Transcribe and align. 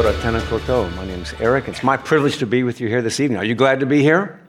Wai 0.00 0.12
kia 0.12 0.12
ora, 0.12 0.22
tēnā 0.22 0.40
koutou. 0.48 0.96
My 0.96 1.44
Eric. 1.44 1.68
It's 1.68 1.82
my 1.82 1.94
privilege 1.94 2.38
to 2.38 2.46
be 2.46 2.62
with 2.62 2.80
you 2.80 2.88
here 2.88 3.02
this 3.02 3.20
evening. 3.20 3.36
Are 3.38 3.44
you 3.44 3.54
glad 3.54 3.80
to 3.80 3.86
be 3.86 4.00
here? 4.00 4.40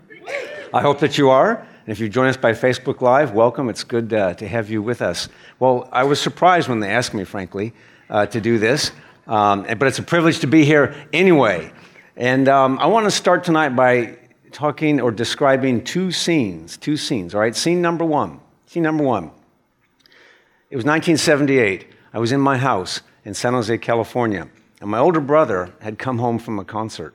I 0.74 0.80
hope 0.80 1.00
that 1.00 1.18
you 1.18 1.30
are. 1.30 1.58
And 1.58 1.88
if 1.88 2.00
you 2.00 2.08
join 2.08 2.28
us 2.28 2.38
by 2.38 2.54
Facebook 2.54 3.02
Live, 3.02 3.34
welcome. 3.34 3.68
It's 3.68 3.84
good 3.84 4.14
uh, 4.14 4.34
to 4.36 4.48
have 4.48 4.70
you 4.70 4.82
with 4.82 5.02
us. 5.02 5.28
Well, 5.60 5.90
I 5.92 6.06
was 6.06 6.22
surprised 6.22 6.70
when 6.70 6.80
they 6.80 6.90
asked 6.90 7.14
me, 7.14 7.26
frankly, 7.26 7.74
uh, 8.10 8.28
to 8.28 8.40
do 8.40 8.60
this, 8.60 8.94
um, 9.28 9.64
but 9.64 9.90
it's 9.90 10.00
a 10.00 10.04
privilege 10.04 10.40
to 10.40 10.48
be 10.48 10.64
here 10.64 10.96
anyway. 11.12 11.74
And 12.16 12.48
um, 12.48 12.80
I 12.80 12.86
want 12.86 13.08
to 13.08 13.12
start 13.12 13.44
tonight 13.44 13.76
by 13.76 14.18
talking 14.54 15.02
or 15.02 15.12
describing 15.12 15.84
two 15.84 16.14
scenes. 16.14 16.78
Two 16.78 16.96
scenes, 16.96 17.36
all 17.36 17.42
right? 17.42 17.58
Scene 17.58 17.82
number 17.82 18.06
one. 18.06 18.40
Scene 18.68 18.84
number 18.84 19.04
one. 19.04 19.32
It 20.70 20.78
was 20.78 20.86
1978. 20.86 21.88
I 22.14 22.20
was 22.20 22.32
in 22.32 22.40
my 22.40 22.58
house 22.58 23.02
in 23.26 23.34
San 23.34 23.52
Jose, 23.52 23.78
California. 23.80 24.48
And 24.82 24.90
my 24.90 24.98
older 24.98 25.22
brother 25.22 25.72
had 25.80 26.00
come 26.00 26.18
home 26.18 26.40
from 26.40 26.60
a 26.60 26.66
concert. 26.66 27.14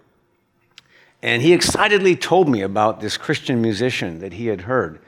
And 1.20 1.42
he 1.42 1.53
excitedly 1.53 2.14
told 2.14 2.48
me 2.48 2.62
about 2.62 3.00
this 3.00 3.17
Christian 3.17 3.61
musician 3.61 4.20
that 4.20 4.33
he 4.33 4.47
had 4.47 4.62
heard. 4.62 5.00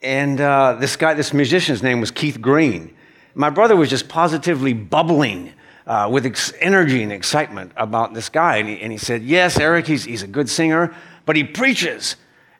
And 0.00 0.40
uh, 0.40 0.76
this 0.78 0.94
guy, 0.94 1.14
this 1.14 1.34
musician's 1.34 1.82
name 1.82 2.00
was 2.00 2.12
Keith 2.12 2.40
Green. 2.40 2.94
My 3.34 3.50
brother 3.50 3.74
was 3.74 3.90
just 3.90 4.08
positively 4.08 4.72
bubbling 4.72 5.52
uh, 5.86 6.08
with 6.10 6.24
ex- 6.24 6.52
energy 6.60 7.02
and 7.02 7.10
excitement 7.10 7.72
about 7.76 8.14
this 8.14 8.28
guy. 8.28 8.58
And 8.58 8.68
he, 8.68 8.80
and 8.80 8.92
he, 8.92 8.98
said, 8.98 9.24
Yes, 9.24 9.58
Eric, 9.58 9.88
he's, 9.88 10.04
he's 10.04 10.22
a 10.22 10.28
good 10.28 10.48
singer, 10.48 10.94
but 11.24 11.34
he 11.34 11.42
preaches. 11.42 12.14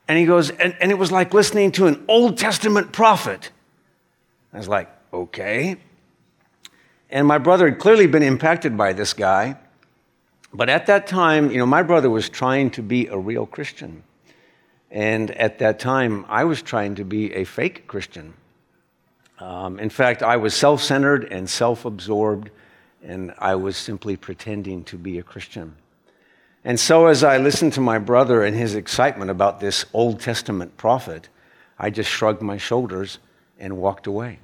And 0.08 0.18
he 0.18 0.24
goes, 0.24 0.50
and, 0.50 0.76
and 0.80 0.90
it 0.90 0.98
was 0.98 1.12
like 1.12 1.32
listening 1.32 1.70
to 1.72 1.86
an 1.86 2.04
Old 2.08 2.38
Testament 2.38 2.92
prophet. 2.92 3.50
I 4.52 4.58
was 4.58 4.68
like, 4.68 4.90
Okay. 5.12 5.76
And 7.10 7.26
my 7.26 7.38
brother 7.38 7.68
had 7.68 7.78
clearly 7.78 8.06
been 8.06 8.22
impacted 8.22 8.76
by 8.76 8.92
this 8.92 9.12
guy. 9.12 9.56
But 10.52 10.68
at 10.68 10.86
that 10.86 11.06
time, 11.06 11.50
you 11.50 11.58
know, 11.58 11.66
my 11.66 11.82
brother 11.82 12.10
was 12.10 12.28
trying 12.28 12.70
to 12.72 12.82
be 12.82 13.06
a 13.06 13.16
real 13.16 13.46
Christian. 13.46 14.02
And 14.90 15.30
at 15.32 15.58
that 15.58 15.78
time, 15.78 16.24
I 16.28 16.44
was 16.44 16.62
trying 16.62 16.94
to 16.96 17.04
be 17.04 17.32
a 17.34 17.44
fake 17.44 17.86
Christian. 17.86 18.34
Um, 19.38 19.78
in 19.78 19.90
fact, 19.90 20.22
I 20.22 20.36
was 20.36 20.54
self 20.54 20.82
centered 20.82 21.24
and 21.24 21.48
self 21.48 21.84
absorbed, 21.84 22.50
and 23.02 23.34
I 23.38 23.54
was 23.56 23.76
simply 23.76 24.16
pretending 24.16 24.84
to 24.84 24.96
be 24.96 25.18
a 25.18 25.22
Christian. 25.22 25.76
And 26.64 26.80
so, 26.80 27.06
as 27.06 27.22
I 27.22 27.38
listened 27.38 27.74
to 27.74 27.80
my 27.80 27.98
brother 27.98 28.42
and 28.42 28.56
his 28.56 28.74
excitement 28.74 29.30
about 29.30 29.60
this 29.60 29.84
Old 29.92 30.20
Testament 30.20 30.76
prophet, 30.76 31.28
I 31.78 31.90
just 31.90 32.10
shrugged 32.10 32.42
my 32.42 32.56
shoulders 32.56 33.18
and 33.58 33.76
walked 33.76 34.06
away. 34.06 34.38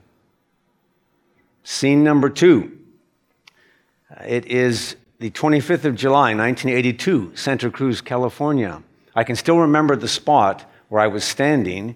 Scene 1.65 2.03
number 2.03 2.29
two. 2.29 2.79
It 4.27 4.47
is 4.47 4.97
the 5.19 5.31
25th 5.31 5.85
of 5.85 5.95
July, 5.95 6.35
1982, 6.35 7.33
Santa 7.35 7.71
Cruz, 7.71 8.01
California. 8.01 8.83
I 9.15 9.25
can 9.25 9.37
still 9.37 9.59
remember 9.59 9.95
the 9.95 10.09
spot 10.09 10.69
where 10.89 11.01
I 11.01 11.07
was 11.07 11.25
standing 11.25 11.95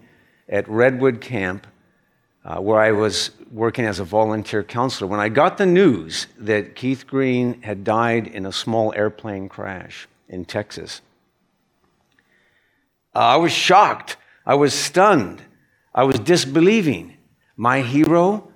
at 0.48 0.68
Redwood 0.68 1.20
Camp, 1.20 1.66
uh, 2.44 2.60
where 2.60 2.78
I 2.80 2.92
was 2.92 3.32
working 3.50 3.84
as 3.84 3.98
a 3.98 4.04
volunteer 4.04 4.62
counselor, 4.62 5.08
when 5.10 5.20
I 5.20 5.28
got 5.28 5.58
the 5.58 5.66
news 5.66 6.28
that 6.38 6.76
Keith 6.76 7.06
Green 7.06 7.62
had 7.62 7.82
died 7.84 8.26
in 8.26 8.46
a 8.46 8.52
small 8.52 8.94
airplane 8.94 9.48
crash 9.48 10.06
in 10.28 10.44
Texas. 10.44 11.00
Uh, 13.14 13.18
I 13.18 13.36
was 13.36 13.52
shocked. 13.52 14.16
I 14.44 14.54
was 14.54 14.72
stunned. 14.72 15.42
I 15.94 16.04
was 16.04 16.18
disbelieving. 16.20 17.16
My 17.56 17.80
hero 17.80 18.52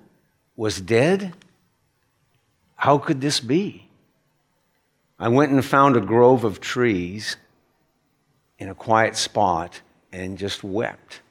was 0.61 0.79
dead? 0.79 1.33
How 2.75 2.99
could 2.99 3.19
this 3.19 3.39
be? 3.39 3.87
I 5.17 5.27
went 5.27 5.51
and 5.51 5.65
found 5.65 5.97
a 5.97 6.01
grove 6.01 6.43
of 6.43 6.61
trees 6.61 7.35
in 8.59 8.69
a 8.69 8.75
quiet 8.75 9.15
spot 9.15 9.81
and 10.11 10.37
just 10.37 10.63
wept 10.63 11.21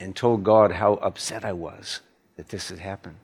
and 0.00 0.16
told 0.16 0.44
God 0.44 0.72
how 0.72 0.94
upset 0.94 1.44
I 1.44 1.52
was 1.52 2.00
that 2.36 2.48
this 2.48 2.70
had 2.70 2.78
happened. 2.78 3.16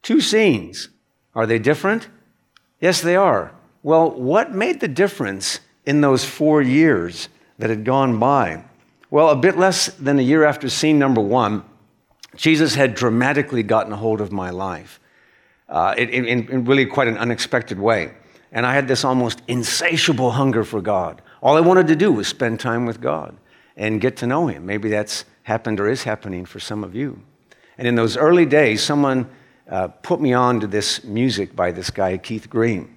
Two 0.00 0.22
scenes. 0.22 0.88
Are 1.34 1.44
they 1.44 1.58
different? 1.58 2.08
Yes, 2.80 3.02
they 3.02 3.14
are. 3.14 3.52
Well, 3.82 4.10
what 4.10 4.54
made 4.54 4.80
the 4.80 4.88
difference 4.88 5.60
in 5.84 6.00
those 6.00 6.24
four 6.24 6.62
years 6.62 7.28
that 7.58 7.68
had 7.68 7.84
gone 7.84 8.18
by? 8.18 8.64
Well, 9.10 9.28
a 9.28 9.36
bit 9.36 9.58
less 9.58 9.88
than 9.88 10.18
a 10.18 10.22
year 10.22 10.44
after 10.44 10.70
scene 10.70 10.98
number 10.98 11.20
one, 11.20 11.62
Jesus 12.36 12.74
had 12.74 12.94
dramatically 12.94 13.62
gotten 13.62 13.92
a 13.92 13.96
hold 13.96 14.20
of 14.20 14.32
my 14.32 14.50
life 14.50 15.00
uh, 15.68 15.94
in, 15.96 16.08
in, 16.08 16.48
in 16.48 16.64
really 16.64 16.86
quite 16.86 17.08
an 17.08 17.18
unexpected 17.18 17.78
way. 17.78 18.12
And 18.52 18.64
I 18.64 18.74
had 18.74 18.86
this 18.86 19.04
almost 19.04 19.42
insatiable 19.48 20.32
hunger 20.32 20.64
for 20.64 20.80
God. 20.80 21.22
All 21.42 21.56
I 21.56 21.60
wanted 21.60 21.88
to 21.88 21.96
do 21.96 22.12
was 22.12 22.28
spend 22.28 22.60
time 22.60 22.86
with 22.86 23.00
God 23.00 23.36
and 23.76 24.00
get 24.00 24.16
to 24.18 24.26
know 24.26 24.46
Him. 24.46 24.64
Maybe 24.64 24.88
that's 24.88 25.24
happened 25.42 25.80
or 25.80 25.88
is 25.88 26.04
happening 26.04 26.44
for 26.44 26.60
some 26.60 26.84
of 26.84 26.94
you. 26.94 27.20
And 27.76 27.88
in 27.88 27.96
those 27.96 28.16
early 28.16 28.46
days, 28.46 28.82
someone 28.82 29.28
uh, 29.68 29.88
put 29.88 30.20
me 30.20 30.32
on 30.32 30.60
to 30.60 30.66
this 30.66 31.02
music 31.04 31.56
by 31.56 31.72
this 31.72 31.90
guy, 31.90 32.16
Keith 32.18 32.48
Green. 32.48 32.94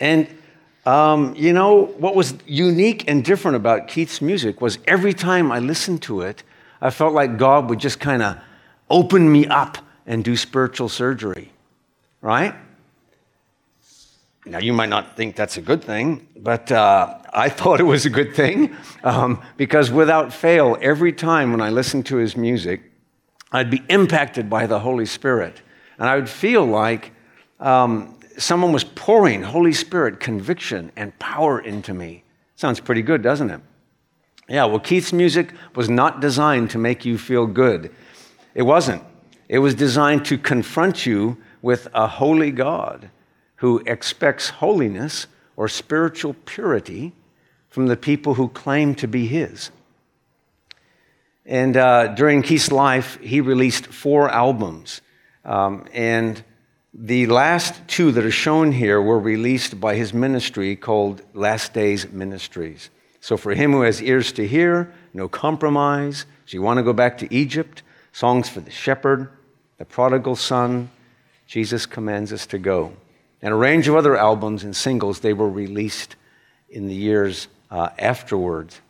And, 0.00 0.28
um, 0.86 1.34
you 1.34 1.52
know, 1.52 1.86
what 1.98 2.14
was 2.14 2.34
unique 2.46 3.08
and 3.08 3.24
different 3.24 3.56
about 3.56 3.88
Keith's 3.88 4.20
music 4.20 4.60
was 4.60 4.78
every 4.86 5.12
time 5.12 5.50
I 5.50 5.58
listened 5.58 6.02
to 6.02 6.20
it, 6.20 6.42
I 6.84 6.90
felt 6.90 7.14
like 7.14 7.38
God 7.38 7.70
would 7.70 7.80
just 7.80 7.98
kind 7.98 8.22
of 8.22 8.36
open 8.90 9.32
me 9.32 9.46
up 9.46 9.78
and 10.06 10.22
do 10.22 10.36
spiritual 10.36 10.90
surgery, 10.90 11.50
right? 12.20 12.54
Now, 14.44 14.58
you 14.58 14.74
might 14.74 14.90
not 14.90 15.16
think 15.16 15.34
that's 15.34 15.56
a 15.56 15.62
good 15.62 15.82
thing, 15.82 16.28
but 16.36 16.70
uh, 16.70 17.20
I 17.32 17.48
thought 17.58 17.80
it 17.80 17.84
was 17.84 18.04
a 18.04 18.10
good 18.10 18.34
thing 18.34 18.76
um, 19.02 19.42
because 19.56 19.90
without 19.90 20.30
fail, 20.30 20.76
every 20.82 21.10
time 21.14 21.52
when 21.52 21.62
I 21.62 21.70
listened 21.70 22.04
to 22.06 22.16
his 22.16 22.36
music, 22.36 22.82
I'd 23.50 23.70
be 23.70 23.82
impacted 23.88 24.50
by 24.50 24.66
the 24.66 24.80
Holy 24.80 25.06
Spirit. 25.06 25.62
And 25.98 26.06
I 26.06 26.16
would 26.16 26.28
feel 26.28 26.66
like 26.66 27.12
um, 27.60 28.14
someone 28.36 28.72
was 28.72 28.84
pouring 28.84 29.42
Holy 29.42 29.72
Spirit 29.72 30.20
conviction 30.20 30.92
and 30.96 31.18
power 31.18 31.58
into 31.58 31.94
me. 31.94 32.24
Sounds 32.56 32.78
pretty 32.78 33.00
good, 33.00 33.22
doesn't 33.22 33.48
it? 33.48 33.62
Yeah, 34.48 34.66
well, 34.66 34.80
Keith's 34.80 35.12
music 35.12 35.52
was 35.74 35.88
not 35.88 36.20
designed 36.20 36.70
to 36.70 36.78
make 36.78 37.04
you 37.04 37.16
feel 37.16 37.46
good. 37.46 37.90
It 38.54 38.62
wasn't. 38.62 39.02
It 39.48 39.58
was 39.58 39.74
designed 39.74 40.24
to 40.26 40.38
confront 40.38 41.06
you 41.06 41.38
with 41.62 41.88
a 41.94 42.06
holy 42.06 42.50
God 42.50 43.10
who 43.56 43.82
expects 43.86 44.50
holiness 44.50 45.26
or 45.56 45.68
spiritual 45.68 46.34
purity 46.44 47.12
from 47.70 47.86
the 47.86 47.96
people 47.96 48.34
who 48.34 48.48
claim 48.48 48.94
to 48.96 49.08
be 49.08 49.26
his. 49.26 49.70
And 51.46 51.76
uh, 51.76 52.08
during 52.08 52.42
Keith's 52.42 52.72
life, 52.72 53.18
he 53.20 53.40
released 53.40 53.86
four 53.86 54.30
albums. 54.30 55.00
Um, 55.44 55.86
and 55.92 56.42
the 56.92 57.26
last 57.26 57.86
two 57.88 58.12
that 58.12 58.24
are 58.24 58.30
shown 58.30 58.72
here 58.72 59.00
were 59.00 59.18
released 59.18 59.80
by 59.80 59.94
his 59.96 60.14
ministry 60.14 60.76
called 60.76 61.22
Last 61.34 61.74
Days 61.74 62.10
Ministries. 62.10 62.90
So, 63.24 63.38
for 63.38 63.54
him 63.54 63.72
who 63.72 63.80
has 63.80 64.02
ears 64.02 64.32
to 64.32 64.46
hear, 64.46 64.92
no 65.14 65.28
compromise. 65.28 66.26
So, 66.44 66.58
you 66.58 66.60
want 66.60 66.76
to 66.76 66.82
go 66.82 66.92
back 66.92 67.16
to 67.16 67.34
Egypt? 67.34 67.82
Songs 68.12 68.50
for 68.50 68.60
the 68.60 68.70
shepherd, 68.70 69.30
the 69.78 69.86
prodigal 69.86 70.36
son. 70.36 70.90
Jesus 71.46 71.86
commands 71.86 72.34
us 72.34 72.44
to 72.48 72.58
go. 72.58 72.92
And 73.40 73.54
a 73.54 73.56
range 73.56 73.88
of 73.88 73.96
other 73.96 74.14
albums 74.14 74.62
and 74.62 74.76
singles, 74.76 75.20
they 75.20 75.32
were 75.32 75.48
released 75.48 76.16
in 76.68 76.86
the 76.86 76.94
years 76.94 77.48
uh, 77.70 77.88
afterwards. 77.98 78.82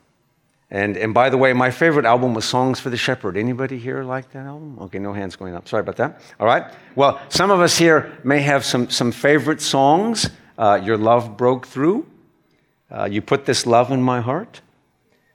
And, 0.69 0.97
and 0.97 1.15
by 1.15 1.31
the 1.31 1.39
way, 1.39 1.53
my 1.53 1.71
favorite 1.71 2.05
album 2.05 2.35
was 2.35 2.45
Songs 2.45 2.81
for 2.81 2.91
the 2.91 2.97
Shepherd. 2.97 3.37
Anybody 3.37 3.79
here 3.79 4.03
like 4.03 4.33
that 4.33 4.47
album? 4.47 4.81
Okay, 4.81 4.99
no 4.99 5.13
hands 5.13 5.37
going 5.37 5.55
up. 5.55 5.69
Sorry 5.69 5.83
about 5.83 5.95
that. 5.99 6.21
All 6.41 6.47
right. 6.49 6.75
Well, 6.97 7.21
some 7.29 7.53
of 7.53 7.61
us 7.61 7.79
here 7.79 8.19
may 8.25 8.41
have 8.41 8.65
some, 8.65 8.91
some 8.91 9.13
favorite 9.13 9.61
songs. 9.61 10.29
Uh, 10.59 10.81
Your 10.83 10.99
Love 10.99 11.37
Broke 11.37 11.69
Through. 11.69 12.09
Uh, 12.95 13.07
you 13.07 13.21
put 13.21 13.45
this 13.45 13.67
love 13.67 13.91
in 13.91 14.01
my 14.01 14.21
heart, 14.21 14.61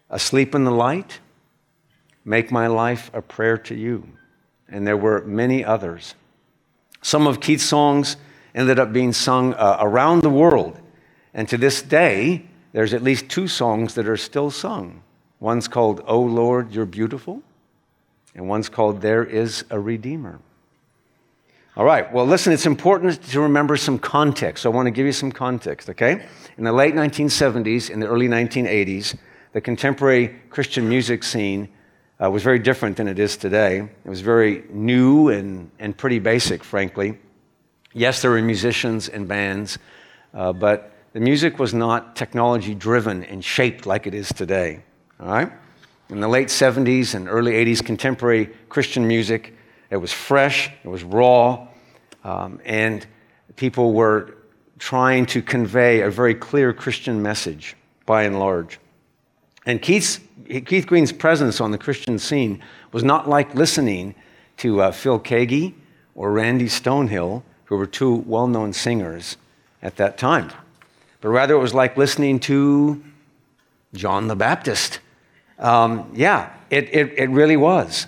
asleep 0.09 0.55
in 0.55 0.63
the 0.63 0.71
light, 0.71 1.19
make 2.23 2.51
my 2.51 2.67
life 2.67 3.11
a 3.13 3.21
prayer 3.21 3.57
to 3.57 3.75
you. 3.75 4.07
And 4.69 4.87
there 4.87 4.95
were 4.95 5.25
many 5.25 5.65
others. 5.65 6.15
Some 7.01 7.27
of 7.27 7.41
Keith's 7.41 7.65
songs 7.65 8.15
ended 8.55 8.79
up 8.79 8.93
being 8.93 9.11
sung 9.11 9.53
uh, 9.55 9.77
around 9.81 10.21
the 10.21 10.29
world. 10.29 10.79
And 11.33 11.49
to 11.49 11.57
this 11.57 11.81
day, 11.81 12.45
there's 12.71 12.93
at 12.93 13.03
least 13.03 13.27
two 13.29 13.47
songs 13.47 13.95
that 13.95 14.07
are 14.07 14.17
still 14.17 14.51
sung. 14.51 15.01
One's 15.39 15.67
called, 15.67 16.01
Oh 16.07 16.21
Lord, 16.21 16.71
You're 16.71 16.85
Beautiful, 16.85 17.41
and 18.35 18.47
one's 18.47 18.69
called, 18.69 19.01
There 19.01 19.23
Is 19.23 19.65
a 19.69 19.79
Redeemer. 19.79 20.39
All 21.77 21.85
right, 21.85 22.11
well, 22.11 22.25
listen, 22.25 22.51
it's 22.51 22.65
important 22.65 23.23
to 23.23 23.39
remember 23.39 23.77
some 23.77 23.99
context. 23.99 24.63
So 24.63 24.71
I 24.71 24.75
want 24.75 24.87
to 24.87 24.91
give 24.91 25.05
you 25.05 25.13
some 25.13 25.31
context, 25.31 25.89
okay? 25.89 26.25
In 26.59 26.65
the 26.65 26.73
late 26.73 26.93
1970s, 26.93 27.89
in 27.89 28.01
the 28.01 28.07
early 28.07 28.27
1980s, 28.27 29.17
the 29.53 29.61
contemporary 29.61 30.35
Christian 30.49 30.89
music 30.89 31.23
scene 31.23 31.69
uh, 32.21 32.29
was 32.29 32.43
very 32.43 32.59
different 32.59 32.97
than 32.97 33.07
it 33.07 33.17
is 33.17 33.37
today. 33.37 33.77
It 34.03 34.09
was 34.09 34.19
very 34.19 34.65
new 34.69 35.29
and, 35.29 35.71
and 35.79 35.95
pretty 35.95 36.19
basic, 36.19 36.65
frankly. 36.65 37.17
Yes, 37.93 38.21
there 38.21 38.31
were 38.31 38.41
musicians 38.41 39.07
and 39.07 39.25
bands, 39.25 39.77
uh, 40.33 40.51
but 40.51 40.91
the 41.13 41.21
music 41.21 41.59
was 41.59 41.73
not 41.73 42.17
technology 42.17 42.75
driven 42.75 43.23
and 43.23 43.41
shaped 43.41 43.85
like 43.85 44.05
it 44.05 44.13
is 44.13 44.27
today. 44.27 44.81
All 45.21 45.29
right? 45.29 45.53
In 46.09 46.19
the 46.19 46.27
late 46.27 46.49
70s 46.49 47.15
and 47.15 47.29
early 47.29 47.53
80s, 47.53 47.85
contemporary 47.85 48.47
Christian 48.67 49.07
music, 49.07 49.55
it 49.89 49.95
was 49.95 50.11
fresh, 50.11 50.69
it 50.83 50.89
was 50.89 51.05
raw, 51.05 51.69
um, 52.25 52.59
and 52.65 53.07
people 53.55 53.93
were 53.93 54.38
trying 54.79 55.25
to 55.27 55.41
convey 55.41 56.01
a 56.01 56.09
very 56.09 56.33
clear 56.33 56.73
Christian 56.73 57.21
message 57.21 57.75
by 58.05 58.23
and 58.23 58.39
large. 58.39 58.79
And 59.65 59.81
Keith's, 59.81 60.19
Keith 60.65 60.87
Green's 60.87 61.11
presence 61.11 61.61
on 61.61 61.71
the 61.71 61.77
Christian 61.77 62.17
scene 62.17 62.63
was 62.91 63.03
not 63.03 63.29
like 63.29 63.53
listening 63.53 64.15
to 64.57 64.81
uh, 64.81 64.91
Phil 64.91 65.19
Keaggy 65.19 65.73
or 66.15 66.31
Randy 66.31 66.65
Stonehill, 66.65 67.43
who 67.65 67.77
were 67.77 67.85
two 67.85 68.15
well 68.25 68.47
known 68.47 68.73
singers 68.73 69.37
at 69.81 69.97
that 69.97 70.17
time, 70.17 70.51
but 71.21 71.29
rather 71.29 71.53
it 71.53 71.59
was 71.59 71.73
like 71.73 71.97
listening 71.97 72.39
to 72.41 73.01
John 73.93 74.27
the 74.27 74.35
Baptist. 74.35 74.99
Um, 75.57 76.11
yeah, 76.13 76.51
it, 76.69 76.93
it, 76.93 77.13
it, 77.17 77.29
really 77.29 77.57
was. 77.57 78.07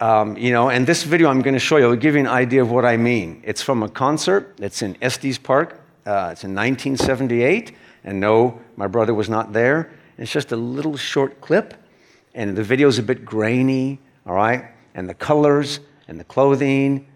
Um, 0.00 0.36
you 0.36 0.52
know, 0.52 0.70
and 0.70 0.86
this 0.86 1.04
video 1.04 1.28
I'm 1.28 1.40
going 1.40 1.54
to 1.54 1.60
show 1.60 1.76
you 1.76 1.86
will 1.86 1.96
give 1.96 2.14
you 2.14 2.20
an 2.20 2.26
idea 2.26 2.62
of 2.62 2.70
what 2.70 2.84
I 2.84 2.96
mean. 2.96 3.40
It's 3.44 3.62
from 3.62 3.82
a 3.82 3.88
concert. 3.88 4.54
It's 4.58 4.82
in 4.82 4.96
Estes 5.00 5.38
Park. 5.38 5.80
Uh, 6.04 6.30
it's 6.32 6.44
in 6.44 6.54
1978. 6.54 7.72
And 8.02 8.20
no, 8.20 8.60
my 8.76 8.86
brother 8.86 9.14
was 9.14 9.28
not 9.28 9.52
there. 9.52 9.92
It's 10.18 10.32
just 10.32 10.52
a 10.52 10.56
little 10.56 10.96
short 10.96 11.40
clip. 11.40 11.74
And 12.34 12.56
the 12.56 12.64
video's 12.64 12.98
a 12.98 13.02
bit 13.02 13.24
grainy, 13.24 14.00
all 14.26 14.34
right? 14.34 14.64
And 14.94 15.08
the 15.08 15.14
colors 15.14 15.80
and 16.08 16.18
the 16.18 16.24
clothing 16.24 17.06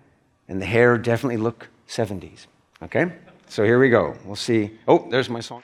and 0.49 0.63
the 0.63 0.67
hair 0.67 0.97
definitely 0.97 1.37
look 1.37 1.69
70s. 1.89 2.47
Okay? 2.83 3.13
So 3.49 3.65
here 3.65 3.81
we 3.81 3.91
go. 3.91 4.15
We'll 4.25 4.37
see. 4.37 4.79
Oh, 4.87 5.07
there's 5.11 5.29
my 5.29 5.41
song. 5.41 5.63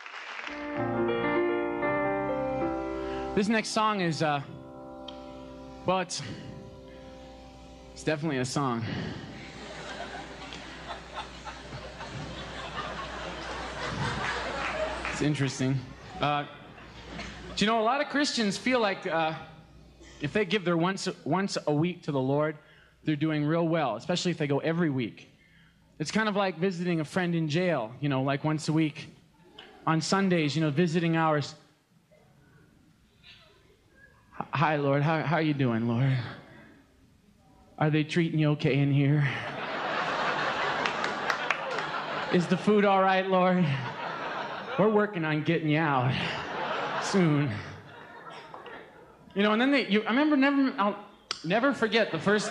This 3.35 3.49
next 3.49 3.69
song 3.69 4.01
is, 4.01 4.23
uh, 4.23 4.43
well, 5.87 6.01
it's, 6.01 6.23
definitely 8.05 8.39
a 8.39 8.45
song. 8.45 8.85
It's 15.11 15.23
interesting. 15.23 15.79
Uh, 16.21 16.45
do 17.57 17.65
you 17.65 17.71
know, 17.71 17.81
a 17.81 17.83
lot 17.83 18.03
of 18.03 18.09
Christians 18.09 18.59
feel 18.59 18.79
like 18.79 19.07
uh, 19.07 19.33
if 20.21 20.35
they 20.35 20.45
give 20.45 20.67
their 20.67 20.77
once, 20.77 21.09
once 21.25 21.57
a 21.67 21.73
week 21.73 22.03
to 22.03 22.13
the 22.13 22.21
Lord, 22.21 22.59
they're 23.05 23.17
doing 23.17 23.45
real 23.45 23.67
well, 23.67 23.97
especially 23.97 24.33
if 24.33 24.39
they 24.39 24.47
go 24.47 24.59
every 24.59 24.91
week. 24.91 25.31
It's 25.99 26.11
kind 26.11 26.29
of 26.29 26.37
like 26.37 26.59
visiting 26.59 27.01
a 27.01 27.05
friend 27.05 27.35
in 27.35 27.49
jail, 27.49 27.93
you 28.01 28.11
know, 28.11 28.23
like 28.23 28.45
once 28.45 28.69
a 28.69 28.73
week. 28.73 29.09
On 29.87 30.01
Sundays, 30.01 30.57
you 30.57 30.63
know, 30.63 30.71
visiting 30.71 31.17
hours. 31.17 31.55
Hi, 34.33 34.77
Lord. 34.77 35.03
How, 35.03 35.23
how 35.23 35.37
are 35.37 35.43
you 35.43 35.55
doing, 35.55 35.89
Lord? 35.89 36.13
Are 37.77 37.91
they 37.91 38.05
treating 38.05 38.39
you 38.39 38.51
okay 38.51 38.79
in 38.79 38.93
here? 38.93 39.29
Is 42.33 42.47
the 42.47 42.57
food 42.57 42.85
all 42.85 43.03
right, 43.03 43.29
Lord? 43.29 43.67
We're 44.79 44.89
working 44.89 45.25
on 45.25 45.43
getting 45.43 45.69
you 45.69 45.79
out 45.79 46.13
soon. 47.03 47.51
You 49.35 49.43
know, 49.43 49.53
and 49.53 49.61
then 49.61 49.73
they, 49.73 49.89
you, 49.89 50.03
I 50.03 50.11
remember 50.11 50.37
never, 50.37 50.73
I'll 50.79 50.99
never 51.45 51.73
forget 51.73 52.13
the 52.13 52.19
first. 52.19 52.51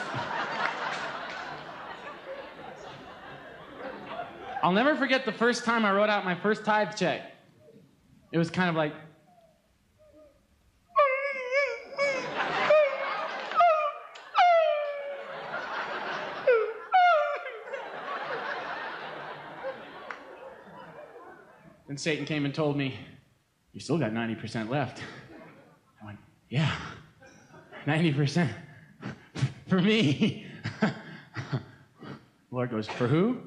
I'll 4.62 4.72
never 4.72 4.96
forget 4.96 5.26
the 5.26 5.31
first 5.31 5.66
time 5.66 5.86
I 5.86 5.92
wrote 5.94 6.10
out 6.10 6.24
my 6.26 6.36
first 6.36 6.66
tithe 6.66 6.96
check. 6.96 7.22
It 8.31 8.38
was 8.38 8.50
kind 8.50 8.69
of 8.69 8.76
like, 8.76 8.94
And 21.94 22.00
Satan 22.00 22.25
came 22.25 22.44
and 22.44 22.56
told 22.56 22.75
me, 22.75 22.98
You 23.72 23.80
still 23.80 24.00
got 24.00 24.10
90% 24.13 24.68
left. 24.68 25.04
I 26.01 26.06
went, 26.07 26.18
Yeah, 26.50 26.75
90%. 27.86 28.50
For 29.68 29.80
me. 29.80 30.48
Lord 32.51 32.72
goes, 32.72 32.88
For 32.88 33.07
who? 33.07 33.38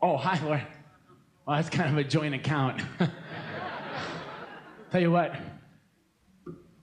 Oh, 0.00 0.16
hi, 0.16 0.40
Lord. 0.44 0.62
Well, 1.44 1.56
that's 1.56 1.68
kind 1.68 1.90
of 1.90 1.98
a 1.98 2.04
joint 2.04 2.32
account. 2.32 2.80
Tell 4.92 5.00
you 5.00 5.10
what, 5.10 5.34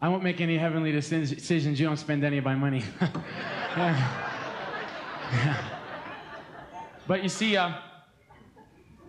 I 0.01 0.09
won't 0.09 0.24
make 0.24 0.42
any 0.42 0.57
heavenly 0.57 0.92
decisions. 0.92 1.80
You 1.80 1.86
don't 1.86 1.95
spend 1.95 2.25
any 2.25 2.38
of 2.38 2.44
my 2.44 2.56
money. 2.56 2.83
yeah. 3.77 4.33
Yeah. 5.31 5.69
But 7.07 7.24
you 7.24 7.30
see, 7.30 7.56
uh, 7.56 7.71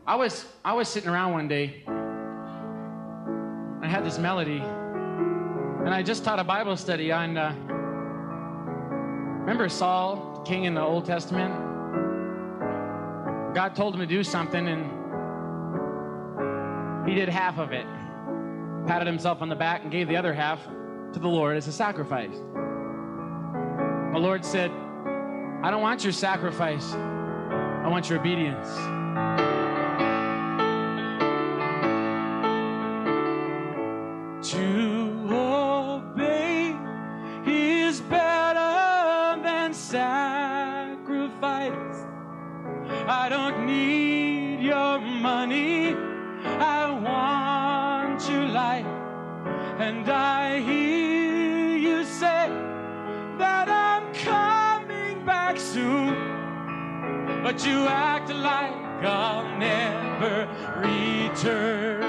I 0.09 0.15
was 0.15 0.47
I 0.65 0.73
was 0.73 0.89
sitting 0.89 1.11
around 1.11 1.33
one 1.33 1.49
day. 1.49 1.83
I 1.87 3.87
had 3.87 4.07
this 4.07 4.19
melody, 4.19 4.57
and 4.57 5.91
I 5.91 6.03
just 6.03 6.25
taught 6.25 6.39
a 6.39 6.45
Bible 6.45 6.79
study 6.79 7.13
on. 7.13 7.37
Uh, 7.37 7.55
remember 9.41 9.69
Saul, 9.69 10.43
king 10.47 10.65
in 10.65 10.73
the 10.73 10.81
Old 10.81 11.05
Testament? 11.05 11.53
God 13.55 13.77
told 13.77 13.93
him 13.93 14.01
to 14.01 14.07
do 14.07 14.25
something, 14.25 14.67
and 14.67 14.91
he 17.07 17.15
did 17.15 17.29
half 17.29 17.59
of 17.59 17.73
it. 17.73 17.85
Patted 18.87 19.07
himself 19.07 19.43
on 19.43 19.51
the 19.51 19.57
back 19.57 19.83
and 19.83 19.93
gave 19.93 20.09
the 20.09 20.17
other 20.17 20.33
half 20.33 20.65
to 21.13 21.19
the 21.19 21.29
Lord 21.29 21.59
as 21.59 21.69
a 21.69 21.73
sacrifice. 21.73 22.39
The 24.15 24.19
Lord 24.19 24.43
said, 24.43 24.71
I 25.63 25.71
don't 25.71 25.83
want 25.83 26.03
your 26.03 26.15
sacrifice, 26.15 26.95
I 26.95 27.89
want 27.89 28.09
your 28.09 28.19
obedience. 28.19 28.71
And 49.89 50.07
I 50.11 50.61
hear 50.61 51.79
you 51.79 52.05
say 52.05 52.51
that 53.39 53.71
I'm 53.71 54.13
coming 54.13 55.25
back 55.25 55.59
soon. 55.59 56.13
But 57.43 57.65
you 57.65 57.87
act 57.87 58.29
like 58.29 58.75
I'll 59.03 59.49
never 59.57 60.47
return. 60.77 62.03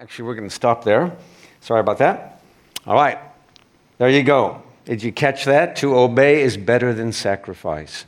Actually, 0.00 0.24
we're 0.24 0.34
going 0.34 0.48
to 0.48 0.54
stop 0.54 0.82
there. 0.82 1.14
Sorry 1.60 1.80
about 1.80 1.98
that. 1.98 2.40
All 2.86 2.94
right. 2.94 3.18
There 3.98 4.08
you 4.08 4.22
go. 4.22 4.62
Did 4.86 5.02
you 5.02 5.12
catch 5.12 5.44
that? 5.44 5.76
To 5.76 5.98
obey 5.98 6.40
is 6.40 6.56
better 6.56 6.94
than 6.94 7.12
sacrifice. 7.12 8.06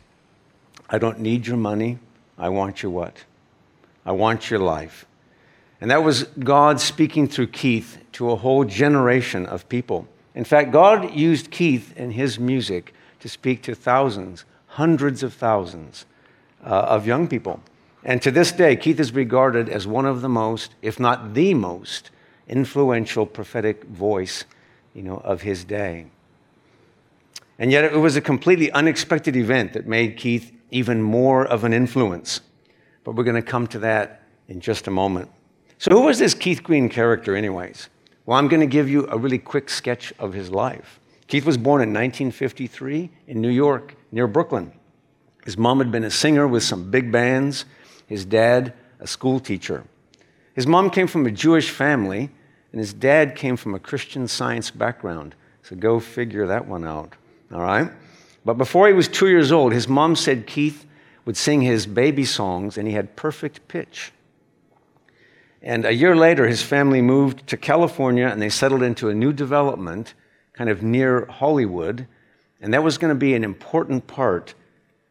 I 0.88 0.96
don't 0.96 1.20
need 1.20 1.46
your 1.46 1.58
money. 1.58 1.98
I 2.38 2.48
want 2.48 2.82
your 2.82 2.90
what? 2.90 3.24
I 4.08 4.12
want 4.12 4.48
your 4.48 4.58
life. 4.58 5.04
And 5.82 5.90
that 5.90 6.02
was 6.02 6.22
God 6.22 6.80
speaking 6.80 7.28
through 7.28 7.48
Keith 7.48 7.98
to 8.12 8.30
a 8.30 8.36
whole 8.36 8.64
generation 8.64 9.44
of 9.44 9.68
people. 9.68 10.08
In 10.34 10.44
fact, 10.44 10.72
God 10.72 11.14
used 11.14 11.50
Keith 11.50 11.92
and 11.94 12.14
his 12.14 12.38
music 12.38 12.94
to 13.20 13.28
speak 13.28 13.62
to 13.64 13.74
thousands, 13.74 14.46
hundreds 14.68 15.22
of 15.22 15.34
thousands 15.34 16.06
uh, 16.64 16.68
of 16.68 17.06
young 17.06 17.28
people. 17.28 17.60
And 18.02 18.22
to 18.22 18.30
this 18.30 18.50
day, 18.50 18.76
Keith 18.76 18.98
is 18.98 19.12
regarded 19.12 19.68
as 19.68 19.86
one 19.86 20.06
of 20.06 20.22
the 20.22 20.28
most, 20.30 20.74
if 20.80 20.98
not 20.98 21.34
the 21.34 21.52
most, 21.52 22.10
influential 22.48 23.26
prophetic 23.26 23.84
voice 23.84 24.46
you 24.94 25.02
know, 25.02 25.18
of 25.18 25.42
his 25.42 25.64
day. 25.64 26.06
And 27.58 27.70
yet, 27.70 27.84
it 27.84 27.98
was 27.98 28.16
a 28.16 28.22
completely 28.22 28.72
unexpected 28.72 29.36
event 29.36 29.74
that 29.74 29.86
made 29.86 30.16
Keith 30.16 30.50
even 30.70 31.02
more 31.02 31.44
of 31.44 31.62
an 31.62 31.74
influence. 31.74 32.40
But 33.04 33.14
we're 33.14 33.24
going 33.24 33.36
to 33.36 33.42
come 33.42 33.66
to 33.68 33.78
that 33.80 34.22
in 34.48 34.60
just 34.60 34.86
a 34.86 34.90
moment. 34.90 35.30
So, 35.78 35.92
who 35.92 36.02
was 36.02 36.18
this 36.18 36.34
Keith 36.34 36.62
Green 36.62 36.88
character, 36.88 37.36
anyways? 37.36 37.88
Well, 38.26 38.38
I'm 38.38 38.48
going 38.48 38.60
to 38.60 38.66
give 38.66 38.88
you 38.88 39.06
a 39.08 39.16
really 39.16 39.38
quick 39.38 39.70
sketch 39.70 40.12
of 40.18 40.32
his 40.32 40.50
life. 40.50 41.00
Keith 41.28 41.44
was 41.44 41.56
born 41.56 41.82
in 41.82 41.90
1953 41.90 43.10
in 43.26 43.40
New 43.40 43.50
York, 43.50 43.94
near 44.10 44.26
Brooklyn. 44.26 44.72
His 45.44 45.56
mom 45.56 45.78
had 45.78 45.92
been 45.92 46.04
a 46.04 46.10
singer 46.10 46.48
with 46.48 46.62
some 46.62 46.90
big 46.90 47.12
bands, 47.12 47.64
his 48.06 48.24
dad, 48.24 48.74
a 49.00 49.06
school 49.06 49.38
teacher. 49.38 49.84
His 50.54 50.66
mom 50.66 50.90
came 50.90 51.06
from 51.06 51.24
a 51.26 51.30
Jewish 51.30 51.70
family, 51.70 52.30
and 52.72 52.80
his 52.80 52.92
dad 52.92 53.36
came 53.36 53.56
from 53.56 53.74
a 53.74 53.78
Christian 53.78 54.26
science 54.26 54.70
background. 54.70 55.34
So 55.62 55.76
go 55.76 56.00
figure 56.00 56.46
that 56.46 56.66
one 56.66 56.84
out, 56.84 57.14
all 57.52 57.62
right? 57.62 57.90
But 58.44 58.54
before 58.54 58.88
he 58.88 58.94
was 58.94 59.08
two 59.08 59.28
years 59.28 59.52
old, 59.52 59.72
his 59.72 59.88
mom 59.88 60.16
said 60.16 60.46
Keith 60.46 60.86
would 61.28 61.36
sing 61.36 61.60
his 61.60 61.86
baby 61.86 62.24
songs 62.24 62.78
and 62.78 62.88
he 62.88 62.94
had 62.94 63.14
perfect 63.14 63.68
pitch. 63.68 64.12
And 65.60 65.84
a 65.84 65.92
year 65.92 66.16
later, 66.16 66.48
his 66.48 66.62
family 66.62 67.02
moved 67.02 67.46
to 67.48 67.58
California 67.58 68.26
and 68.26 68.40
they 68.40 68.48
settled 68.48 68.82
into 68.82 69.10
a 69.10 69.14
new 69.14 69.34
development 69.34 70.14
kind 70.54 70.70
of 70.70 70.82
near 70.82 71.26
Hollywood. 71.26 72.06
And 72.62 72.72
that 72.72 72.82
was 72.82 72.96
going 72.96 73.10
to 73.10 73.14
be 73.14 73.34
an 73.34 73.44
important 73.44 74.06
part, 74.06 74.54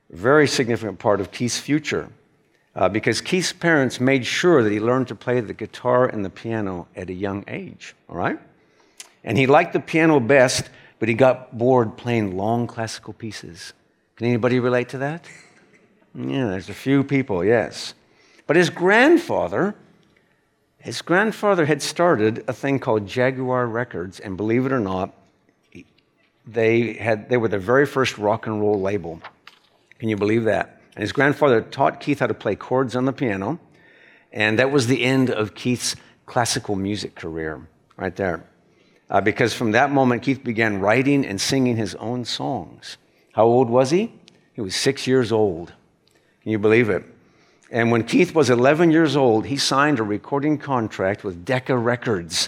very 0.09 0.47
significant 0.47 0.97
part 0.97 1.21
of 1.21 1.31
Keith's 1.31 1.59
future. 1.59 2.09
Uh, 2.75 2.89
because 2.89 3.21
Keith's 3.21 3.53
parents 3.53 3.99
made 3.99 4.25
sure 4.25 4.63
that 4.63 4.71
he 4.71 4.79
learned 4.79 5.09
to 5.09 5.15
play 5.15 5.39
the 5.39 5.53
guitar 5.53 6.07
and 6.07 6.25
the 6.25 6.31
piano 6.31 6.87
at 6.95 7.11
a 7.11 7.13
young 7.13 7.43
age, 7.47 7.93
all 8.09 8.17
right? 8.17 8.39
And 9.23 9.37
he 9.37 9.45
liked 9.45 9.73
the 9.73 9.79
piano 9.79 10.19
best, 10.19 10.71
but 10.97 11.09
he 11.09 11.13
got 11.13 11.55
bored 11.55 11.95
playing 11.95 12.35
long 12.35 12.65
classical 12.65 13.13
pieces. 13.13 13.73
Can 14.15 14.25
anybody 14.25 14.59
relate 14.59 14.89
to 14.89 14.97
that? 14.97 15.27
Yeah, 16.17 16.47
there's 16.47 16.69
a 16.69 16.73
few 16.73 17.03
people, 17.03 17.45
yes. 17.45 17.93
But 18.47 18.55
his 18.55 18.71
grandfather, 18.71 19.75
his 20.79 21.03
grandfather 21.03 21.65
had 21.65 21.83
started 21.83 22.43
a 22.47 22.53
thing 22.53 22.79
called 22.79 23.05
Jaguar 23.05 23.67
Records, 23.67 24.19
and 24.19 24.35
believe 24.35 24.65
it 24.65 24.71
or 24.71 24.79
not, 24.79 25.13
they, 26.47 26.93
had, 26.93 27.29
they 27.29 27.37
were 27.37 27.49
the 27.49 27.59
very 27.59 27.85
first 27.85 28.17
rock 28.17 28.47
and 28.47 28.59
roll 28.59 28.81
label. 28.81 29.21
Can 29.99 30.09
you 30.09 30.15
believe 30.15 30.45
that? 30.45 30.81
And 30.95 31.03
his 31.03 31.11
grandfather 31.11 31.61
taught 31.61 31.99
Keith 31.99 32.19
how 32.19 32.27
to 32.27 32.33
play 32.33 32.55
chords 32.55 32.95
on 32.95 33.05
the 33.05 33.13
piano, 33.13 33.59
and 34.33 34.57
that 34.57 34.71
was 34.71 34.87
the 34.87 35.03
end 35.03 35.29
of 35.29 35.53
Keith's 35.53 35.95
classical 36.25 36.75
music 36.75 37.13
career, 37.13 37.67
right 37.95 38.15
there. 38.15 38.43
Uh, 39.07 39.21
because 39.21 39.53
from 39.53 39.71
that 39.73 39.91
moment, 39.91 40.23
Keith 40.23 40.43
began 40.43 40.79
writing 40.79 41.23
and 41.25 41.39
singing 41.39 41.75
his 41.75 41.93
own 41.95 42.25
songs. 42.25 42.97
How 43.33 43.45
old 43.45 43.69
was 43.69 43.91
he? 43.91 44.11
He 44.53 44.61
was 44.61 44.75
six 44.75 45.05
years 45.05 45.31
old. 45.31 45.73
Can 46.47 46.53
you 46.53 46.59
believe 46.59 46.89
it? 46.89 47.03
And 47.71 47.91
when 47.91 48.05
Keith 48.05 48.33
was 48.33 48.49
11 48.49 48.89
years 48.89 49.17
old, 49.17 49.47
he 49.47 49.57
signed 49.57 49.99
a 49.99 50.03
recording 50.03 50.57
contract 50.57 51.25
with 51.25 51.43
Decca 51.43 51.77
Records, 51.77 52.47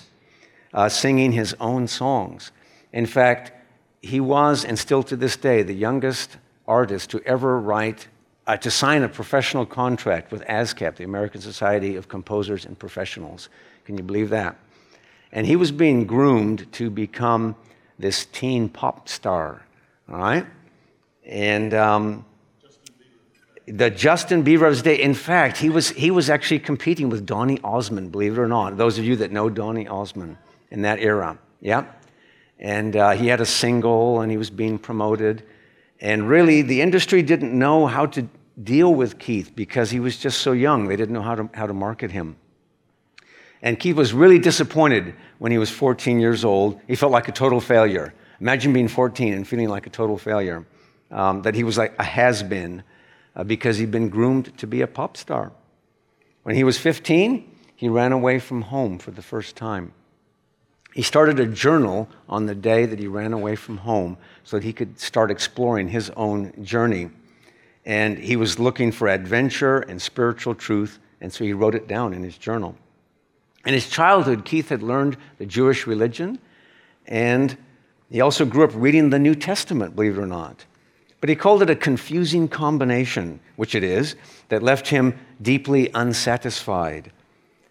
uh, 0.74 0.88
singing 0.88 1.34
his 1.34 1.53
own 1.60 1.86
songs. 1.86 2.53
In 2.94 3.06
fact, 3.06 3.51
he 4.01 4.22
was, 4.22 4.63
and 4.63 4.79
still 4.79 5.03
to 5.03 5.18
this 5.18 5.36
day, 5.36 5.63
the 5.63 5.74
youngest 5.74 6.38
artist 6.65 7.10
to 7.10 7.22
ever 7.25 7.60
write, 7.60 8.08
uh, 8.48 8.56
to 8.56 8.72
sign 8.72 9.03
a 9.03 9.10
professional 9.10 9.65
contract 9.65 10.32
with 10.32 10.46
ASCAP, 10.46 10.96
the 10.96 11.03
American 11.03 11.41
Society 11.41 11.98
of 11.98 12.08
Composers 12.08 12.63
and 12.63 12.79
Professionals. 12.79 13.50
Can 13.84 13.98
you 13.98 14.03
believe 14.03 14.29
that? 14.29 14.56
And 15.34 15.46
he 15.46 15.58
was 15.58 15.74
being 15.74 16.06
groomed 16.06 16.72
to 16.72 16.89
become 16.89 17.53
this 17.98 18.24
teen 18.24 18.70
pop 18.70 19.10
star, 19.10 19.65
all 20.10 20.20
right? 20.20 20.46
And 21.25 21.74
um, 21.74 22.24
the 23.69 23.89
Justin 23.89 24.43
Bieber 24.43 24.63
of 24.63 24.71
his 24.71 24.81
day. 24.81 24.99
In 24.99 25.13
fact, 25.13 25.57
he 25.57 25.69
was, 25.69 25.89
he 25.89 26.11
was 26.11 26.29
actually 26.29 26.59
competing 26.59 27.09
with 27.09 27.25
Donny 27.25 27.59
Osmond, 27.63 28.11
believe 28.11 28.38
it 28.38 28.41
or 28.41 28.47
not. 28.47 28.77
Those 28.77 28.97
of 28.97 29.05
you 29.05 29.17
that 29.17 29.31
know 29.31 29.49
Donny 29.49 29.88
Osmond 29.88 30.38
in 30.71 30.81
that 30.81 30.99
era. 30.99 31.38
Yeah. 31.61 31.85
And 32.57 32.95
uh, 32.95 33.11
he 33.11 33.27
had 33.27 33.41
a 33.41 33.45
single 33.45 34.21
and 34.21 34.31
he 34.31 34.38
was 34.38 34.49
being 34.49 34.79
promoted. 34.79 35.43
And 36.01 36.27
really, 36.27 36.61
the 36.61 36.81
industry 36.81 37.21
didn't 37.21 37.57
know 37.57 37.85
how 37.85 38.07
to 38.07 38.27
deal 38.61 38.93
with 38.93 39.19
Keith 39.19 39.55
because 39.55 39.91
he 39.91 39.99
was 39.99 40.17
just 40.17 40.39
so 40.39 40.51
young. 40.51 40.88
They 40.88 40.95
didn't 40.95 41.13
know 41.13 41.21
how 41.21 41.35
to, 41.35 41.49
how 41.53 41.67
to 41.67 41.73
market 41.73 42.11
him. 42.11 42.38
And 43.61 43.79
Keith 43.79 43.95
was 43.95 44.13
really 44.13 44.39
disappointed 44.39 45.13
when 45.38 45.51
he 45.51 45.57
was 45.57 45.69
14 45.69 46.19
years 46.19 46.43
old. 46.43 46.79
He 46.88 46.95
felt 46.95 47.11
like 47.11 47.27
a 47.27 47.31
total 47.31 47.59
failure. 47.59 48.13
Imagine 48.39 48.73
being 48.73 48.88
14 48.88 49.33
and 49.33 49.47
feeling 49.47 49.67
like 49.67 49.85
a 49.85 49.89
total 49.89 50.17
failure, 50.17 50.65
um, 51.11 51.41
that 51.41 51.55
he 51.55 51.63
was 51.63 51.77
like 51.77 51.93
a 51.99 52.03
has 52.03 52.41
been 52.41 52.83
Uh, 53.39 53.43
because 53.46 53.77
he'd 53.77 53.89
been 53.89 54.10
groomed 54.10 54.58
to 54.58 54.67
be 54.67 54.81
a 54.81 54.88
pop 54.88 55.15
star. 55.15 55.53
When 56.43 56.55
he 56.55 56.65
was 56.65 56.77
15, 56.77 57.50
he 57.74 57.88
ran 57.88 58.12
away 58.12 58.38
from 58.38 58.63
home 58.63 59.00
for 59.00 59.12
the 59.12 59.22
first 59.22 59.55
time. 59.55 59.93
He 60.93 61.03
started 61.03 61.39
a 61.39 61.46
journal 61.46 62.10
on 62.27 62.48
the 62.48 62.55
day 62.55 62.86
that 62.86 63.00
he 63.00 63.08
ran 63.08 63.31
away 63.31 63.55
from 63.55 63.77
home 63.77 64.17
so 64.43 64.58
that 64.58 64.65
he 64.65 64.74
could 64.74 65.00
start 65.00 65.31
exploring 65.31 65.88
his 65.88 66.10
own 66.17 66.51
journey. 66.65 67.12
And 67.86 68.17
he 68.17 68.36
was 68.36 68.60
looking 68.60 68.91
for 68.91 69.08
adventure 69.08 69.79
and 69.79 70.01
spiritual 70.01 70.53
truth, 70.53 71.00
and 71.22 71.31
so 71.31 71.46
he 71.46 71.53
wrote 71.53 71.75
it 71.75 71.88
down 71.88 72.13
in 72.13 72.24
his 72.24 72.38
journal. 72.38 72.75
In 73.65 73.74
his 73.74 73.89
childhood, 73.89 74.43
Keith 74.43 74.67
had 74.67 74.84
learned 74.84 75.15
the 75.38 75.46
Jewish 75.46 75.88
religion, 75.88 76.39
and 77.08 77.58
he 78.12 78.19
also 78.19 78.43
grew 78.43 78.65
up 78.65 78.72
reading 78.74 79.12
the 79.12 79.19
New 79.19 79.36
Testament, 79.36 79.96
believe 79.96 80.17
it 80.17 80.22
or 80.22 80.27
not. 80.27 80.65
But 81.21 81.29
he 81.29 81.35
called 81.35 81.61
it 81.61 81.69
a 81.69 81.75
confusing 81.75 82.47
combination, 82.47 83.39
which 83.55 83.75
it 83.75 83.83
is, 83.83 84.15
that 84.47 84.63
left 84.63 84.88
him 84.88 85.19
deeply 85.41 85.89
unsatisfied. 85.93 87.11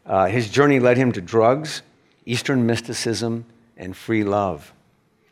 Uh, 0.05 0.27
his 0.27 0.49
journey 0.51 0.81
led 0.81 0.97
him 0.97 1.13
to 1.13 1.21
drugs, 1.21 1.83
Eastern 2.27 2.67
mysticism, 2.67 3.47
and 3.77 3.97
free 3.97 4.25
love, 4.25 4.73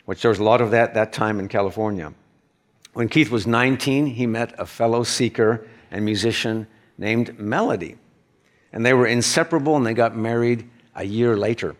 which 0.07 0.23
there 0.23 0.31
was 0.31 0.39
a 0.39 0.45
lot 0.45 0.61
of 0.61 0.71
that 0.71 0.95
that 0.95 1.13
time 1.13 1.39
in 1.39 1.49
California. 1.49 2.13
When 2.95 3.09
Keith 3.09 3.31
was 3.31 3.47
19, 3.47 4.07
he 4.07 4.27
met 4.27 4.55
a 4.59 4.65
fellow 4.65 5.03
seeker 5.03 5.67
and 5.91 6.05
musician 6.05 6.67
named 6.97 7.39
Melody. 7.39 7.97
And 8.73 8.87
they 8.87 8.95
were 8.95 9.07
inseparable 9.07 9.77
and 9.77 9.87
they 9.87 9.95
got 9.95 10.17
married 10.17 10.69
a 10.95 11.05
year 11.05 11.37
later. 11.37 11.77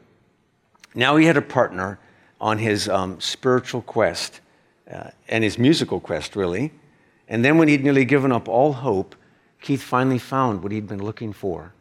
Now 0.95 1.17
he 1.17 1.27
had 1.27 1.37
a 1.37 1.43
partner 1.43 1.99
on 2.41 2.59
his 2.59 2.89
um, 2.89 3.21
spiritual 3.21 3.83
quest 3.83 4.41
uh, 4.91 5.11
and 5.29 5.43
his 5.43 5.59
musical 5.59 6.01
quest, 6.01 6.37
really. 6.37 6.73
And 7.29 7.45
then, 7.45 7.59
when 7.59 7.69
he'd 7.69 7.83
nearly 7.83 8.05
given 8.05 8.31
up 8.33 8.49
all 8.49 8.73
hope, 8.73 9.17
Keith 9.61 9.83
finally 9.83 10.19
found 10.19 10.63
what 10.63 10.73
he'd 10.73 10.87
been 10.87 11.03
looking 11.03 11.33
for. 11.33 11.73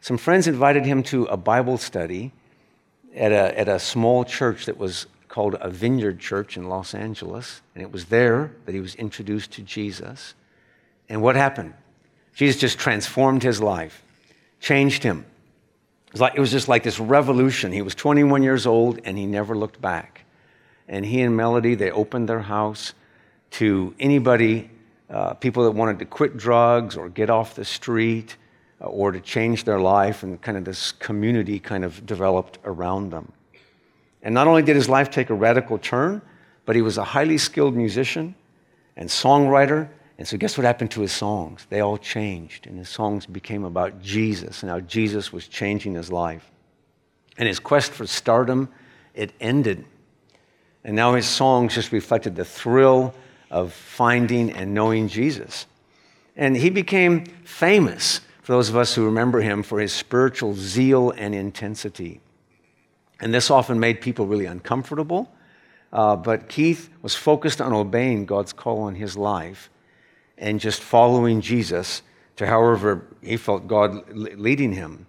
Some 0.00 0.18
friends 0.18 0.46
invited 0.46 0.84
him 0.84 1.02
to 1.04 1.26
a 1.26 1.36
Bible 1.36 1.78
study 1.78 2.32
at 3.14 3.32
a, 3.32 3.58
at 3.58 3.68
a 3.68 3.78
small 3.78 4.24
church 4.24 4.66
that 4.66 4.78
was 4.78 5.06
called 5.28 5.56
a 5.60 5.70
Vineyard 5.70 6.18
Church 6.18 6.56
in 6.56 6.68
Los 6.68 6.94
Angeles. 6.94 7.60
And 7.74 7.82
it 7.82 7.92
was 7.92 8.06
there 8.06 8.52
that 8.64 8.74
he 8.74 8.80
was 8.80 8.94
introduced 8.96 9.52
to 9.52 9.62
Jesus. 9.62 10.34
And 11.08 11.22
what 11.22 11.36
happened? 11.36 11.74
Jesus 12.34 12.60
just 12.60 12.78
transformed 12.78 13.42
his 13.42 13.60
life, 13.60 14.02
changed 14.60 15.02
him. 15.02 15.24
It 16.06 16.12
was, 16.12 16.20
like, 16.20 16.34
it 16.34 16.40
was 16.40 16.50
just 16.50 16.66
like 16.66 16.82
this 16.82 16.98
revolution. 16.98 17.70
He 17.70 17.82
was 17.82 17.94
21 17.94 18.42
years 18.42 18.66
old 18.66 19.00
and 19.04 19.16
he 19.16 19.26
never 19.26 19.56
looked 19.56 19.80
back 19.80 20.19
and 20.90 21.06
he 21.06 21.22
and 21.22 21.34
Melody, 21.36 21.76
they 21.76 21.92
opened 21.92 22.28
their 22.28 22.40
house 22.40 22.94
to 23.52 23.94
anybody, 24.00 24.68
uh, 25.08 25.34
people 25.34 25.62
that 25.64 25.70
wanted 25.70 26.00
to 26.00 26.04
quit 26.04 26.36
drugs 26.36 26.96
or 26.96 27.08
get 27.08 27.30
off 27.30 27.54
the 27.54 27.64
street 27.64 28.36
uh, 28.80 28.86
or 28.86 29.12
to 29.12 29.20
change 29.20 29.64
their 29.64 29.78
life, 29.78 30.24
and 30.24 30.42
kind 30.42 30.58
of 30.58 30.64
this 30.64 30.90
community 30.90 31.60
kind 31.60 31.84
of 31.84 32.04
developed 32.04 32.58
around 32.64 33.10
them. 33.10 33.32
And 34.22 34.34
not 34.34 34.48
only 34.48 34.62
did 34.62 34.74
his 34.74 34.88
life 34.88 35.10
take 35.10 35.30
a 35.30 35.34
radical 35.34 35.78
turn, 35.78 36.20
but 36.66 36.74
he 36.74 36.82
was 36.82 36.98
a 36.98 37.04
highly 37.04 37.38
skilled 37.38 37.76
musician 37.76 38.34
and 38.96 39.08
songwriter. 39.08 39.88
And 40.18 40.26
so, 40.26 40.36
guess 40.36 40.58
what 40.58 40.64
happened 40.64 40.90
to 40.90 41.02
his 41.02 41.12
songs? 41.12 41.66
They 41.70 41.80
all 41.80 41.98
changed, 41.98 42.66
and 42.66 42.76
his 42.76 42.88
songs 42.88 43.26
became 43.26 43.64
about 43.64 44.02
Jesus 44.02 44.62
and 44.62 44.70
how 44.70 44.80
Jesus 44.80 45.32
was 45.32 45.46
changing 45.46 45.94
his 45.94 46.10
life. 46.10 46.50
And 47.38 47.46
his 47.46 47.60
quest 47.60 47.92
for 47.92 48.06
stardom, 48.06 48.68
it 49.14 49.32
ended 49.40 49.84
and 50.84 50.96
now 50.96 51.14
his 51.14 51.26
songs 51.26 51.74
just 51.74 51.92
reflected 51.92 52.36
the 52.36 52.44
thrill 52.44 53.14
of 53.50 53.72
finding 53.72 54.50
and 54.50 54.72
knowing 54.72 55.08
Jesus. 55.08 55.66
And 56.36 56.56
he 56.56 56.70
became 56.70 57.24
famous 57.44 58.20
for 58.42 58.52
those 58.52 58.68
of 58.68 58.76
us 58.76 58.94
who 58.94 59.04
remember 59.04 59.40
him 59.40 59.62
for 59.62 59.80
his 59.80 59.92
spiritual 59.92 60.54
zeal 60.54 61.10
and 61.10 61.34
intensity. 61.34 62.20
And 63.20 63.34
this 63.34 63.50
often 63.50 63.78
made 63.78 64.00
people 64.00 64.26
really 64.26 64.46
uncomfortable. 64.46 65.30
Uh, 65.92 66.16
but 66.16 66.48
Keith 66.48 66.88
was 67.02 67.14
focused 67.14 67.60
on 67.60 67.72
obeying 67.72 68.24
God's 68.24 68.52
call 68.52 68.82
on 68.82 68.94
his 68.94 69.16
life 69.16 69.68
and 70.38 70.58
just 70.60 70.80
following 70.80 71.40
Jesus 71.40 72.02
to 72.36 72.46
however 72.46 73.06
he 73.22 73.36
felt 73.36 73.66
God 73.66 74.08
leading 74.12 74.72
him. 74.72 75.06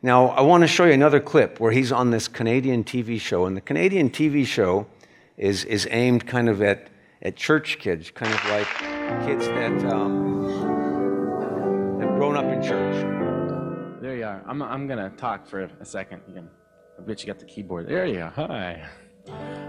Now, 0.00 0.28
I 0.28 0.42
want 0.42 0.62
to 0.62 0.68
show 0.68 0.84
you 0.84 0.92
another 0.92 1.18
clip 1.18 1.58
where 1.58 1.72
he's 1.72 1.90
on 1.90 2.10
this 2.10 2.28
Canadian 2.28 2.84
TV 2.84 3.20
show. 3.20 3.46
And 3.46 3.56
the 3.56 3.60
Canadian 3.60 4.10
TV 4.10 4.46
show 4.46 4.86
is, 5.38 5.64
is 5.64 5.86
aimed 5.90 6.26
kind 6.26 6.48
of 6.48 6.60
at, 6.60 6.90
at 7.22 7.36
church 7.36 7.78
kids, 7.78 8.10
kind 8.10 8.32
of 8.32 8.44
like 8.50 8.68
kids 9.26 9.46
that 9.46 9.92
um, 9.92 10.44
have 12.00 12.10
grown 12.16 12.36
up 12.36 12.44
in 12.44 12.60
church. 12.62 12.96
There 14.02 14.16
you 14.16 14.24
are. 14.24 14.42
I'm, 14.46 14.62
I'm 14.62 14.86
going 14.86 14.98
to 14.98 15.16
talk 15.16 15.46
for 15.46 15.62
a 15.62 15.84
second. 15.84 16.22
I 16.98 17.02
bet 17.02 17.20
you 17.20 17.26
got 17.26 17.38
the 17.38 17.46
keyboard. 17.46 17.88
There 17.88 18.06
you 18.06 18.20
are. 18.20 18.30
Hi. 18.30 18.88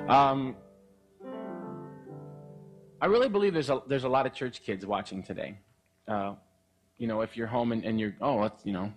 Um, 0.08 0.56
I 3.02 3.06
really 3.06 3.30
believe 3.30 3.54
there's 3.54 3.70
a, 3.70 3.82
there's 3.88 4.04
a 4.04 4.10
lot 4.10 4.26
of 4.26 4.34
church 4.34 4.64
kids 4.64 4.86
watching 4.86 5.24
today. 5.24 5.58
Uh, 6.08 6.34
you 6.98 7.08
know, 7.08 7.22
if 7.22 7.38
you're 7.38 7.48
home 7.48 7.72
and, 7.72 7.86
and 7.86 8.00
you're, 8.00 8.16
oh, 8.22 8.52
you 8.64 8.74
know, 8.74 8.92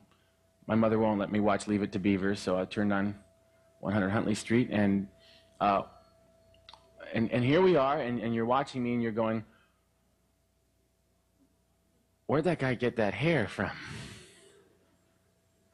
my 0.66 0.74
mother 0.74 0.98
won't 0.98 1.20
let 1.20 1.30
me 1.30 1.40
watch 1.40 1.68
Leave 1.68 1.82
It 1.82 1.92
to 1.92 1.98
Beaver, 1.98 2.34
so 2.34 2.58
I 2.58 2.64
turned 2.64 2.92
on 2.92 3.14
100 3.80 4.08
Huntley 4.10 4.34
Street, 4.34 4.68
and 4.70 5.08
uh, 5.60 5.82
and, 7.12 7.30
and 7.30 7.44
here 7.44 7.60
we 7.60 7.76
are, 7.76 8.00
and, 8.00 8.20
and 8.20 8.34
you're 8.34 8.46
watching 8.46 8.82
me, 8.82 8.94
and 8.94 9.02
you're 9.02 9.12
going, 9.12 9.44
Where'd 12.26 12.44
that 12.44 12.60
guy 12.60 12.72
get 12.72 12.96
that 12.96 13.12
hair 13.12 13.46
from? 13.46 13.70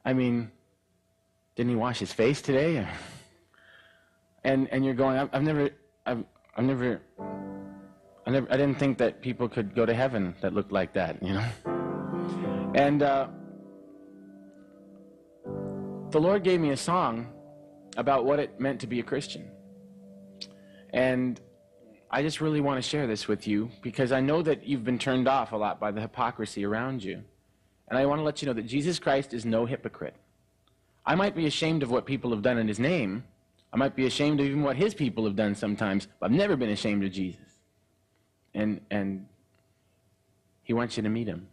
I 0.04 0.12
mean, 0.12 0.50
didn't 1.54 1.71
he 1.71 1.76
wash 1.76 2.00
his 2.00 2.12
face 2.12 2.42
today? 2.42 2.85
And, 4.42 4.68
and 4.73 4.85
you're 4.85 4.95
going, 4.95 5.18
I've, 5.18 5.28
I've 5.33 5.42
never, 5.42 5.71
I've, 6.04 6.25
I've 6.57 6.64
never, 6.64 7.00
I 8.26 8.30
never, 8.30 8.47
I 8.50 8.57
didn't 8.57 8.78
think 8.78 8.99
that 8.99 9.21
people 9.21 9.49
could 9.49 9.75
go 9.75 9.87
to 9.87 9.95
heaven 9.95 10.35
that 10.40 10.52
looked 10.52 10.73
like 10.73 10.95
that, 10.95 11.23
you 11.23 11.35
know? 11.35 12.73
And 12.75 13.02
uh, 13.02 13.28
the 16.11 16.21
Lord 16.21 16.42
gave 16.42 16.59
me 16.59 16.71
a 16.71 16.76
song 16.76 17.33
about 17.97 18.25
what 18.25 18.40
it 18.40 18.59
meant 18.59 18.80
to 18.80 18.87
be 18.87 18.99
a 19.00 19.04
Christian. 19.04 19.49
And 20.92 21.40
I 22.11 22.23
just 22.23 22.40
really 22.40 22.61
want 22.61 22.83
to 22.83 22.88
share 22.88 23.07
this 23.07 23.28
with 23.28 23.47
you 23.47 23.71
because 23.83 24.12
I 24.12 24.21
know 24.21 24.42
that 24.42 24.66
you've 24.66 24.85
been 24.85 24.99
turned 24.99 25.28
off 25.28 25.52
a 25.52 25.57
lot 25.57 25.78
by 25.78 25.90
the 25.90 26.00
hypocrisy 26.00 26.64
around 26.64 27.04
you. 27.04 27.23
And 27.88 27.99
I 27.99 28.07
want 28.07 28.21
to 28.21 28.25
let 28.25 28.40
you 28.40 28.47
know 28.47 28.54
that 28.54 28.66
Jesus 28.66 28.99
Christ 28.99 29.35
is 29.35 29.45
no 29.45 29.66
hypocrite. 29.66 30.14
I 31.04 31.14
might 31.14 31.35
be 31.35 31.47
ashamed 31.47 31.83
of 31.83 31.90
what 31.90 32.07
people 32.07 32.30
have 32.30 32.42
done 32.42 32.59
in 32.59 32.68
his 32.68 32.78
name. 32.78 33.25
I 33.73 33.76
might 33.76 33.95
be 33.95 34.07
ashamed 34.07 34.40
of 34.40 34.47
even 34.47 34.62
what 34.62 34.76
his 34.76 34.95
people 34.95 35.25
have 35.25 35.37
done 35.37 35.54
sometimes, 35.54 36.09
but 36.18 36.26
I've 36.26 36.37
never 36.37 36.57
been 36.57 36.71
ashamed 36.71 37.04
of 37.04 37.12
Jesus. 37.12 37.40
And 38.54 38.80
and 38.90 39.26
he 40.62 40.73
wants 40.73 40.97
you 40.97 41.02
to 41.02 41.09
meet 41.09 41.26
him. 41.26 41.49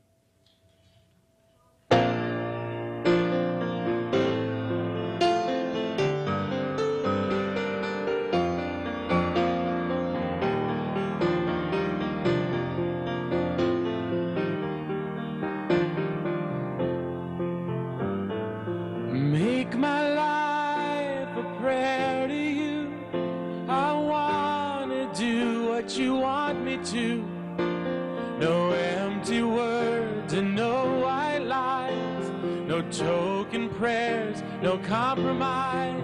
No 34.65 34.77
compromise. 34.79 36.01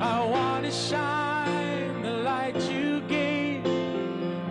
I 0.00 0.24
want 0.24 0.64
to 0.64 0.70
shine 0.70 2.00
the 2.00 2.10
light 2.10 2.56
you 2.72 3.02
gave 3.02 3.62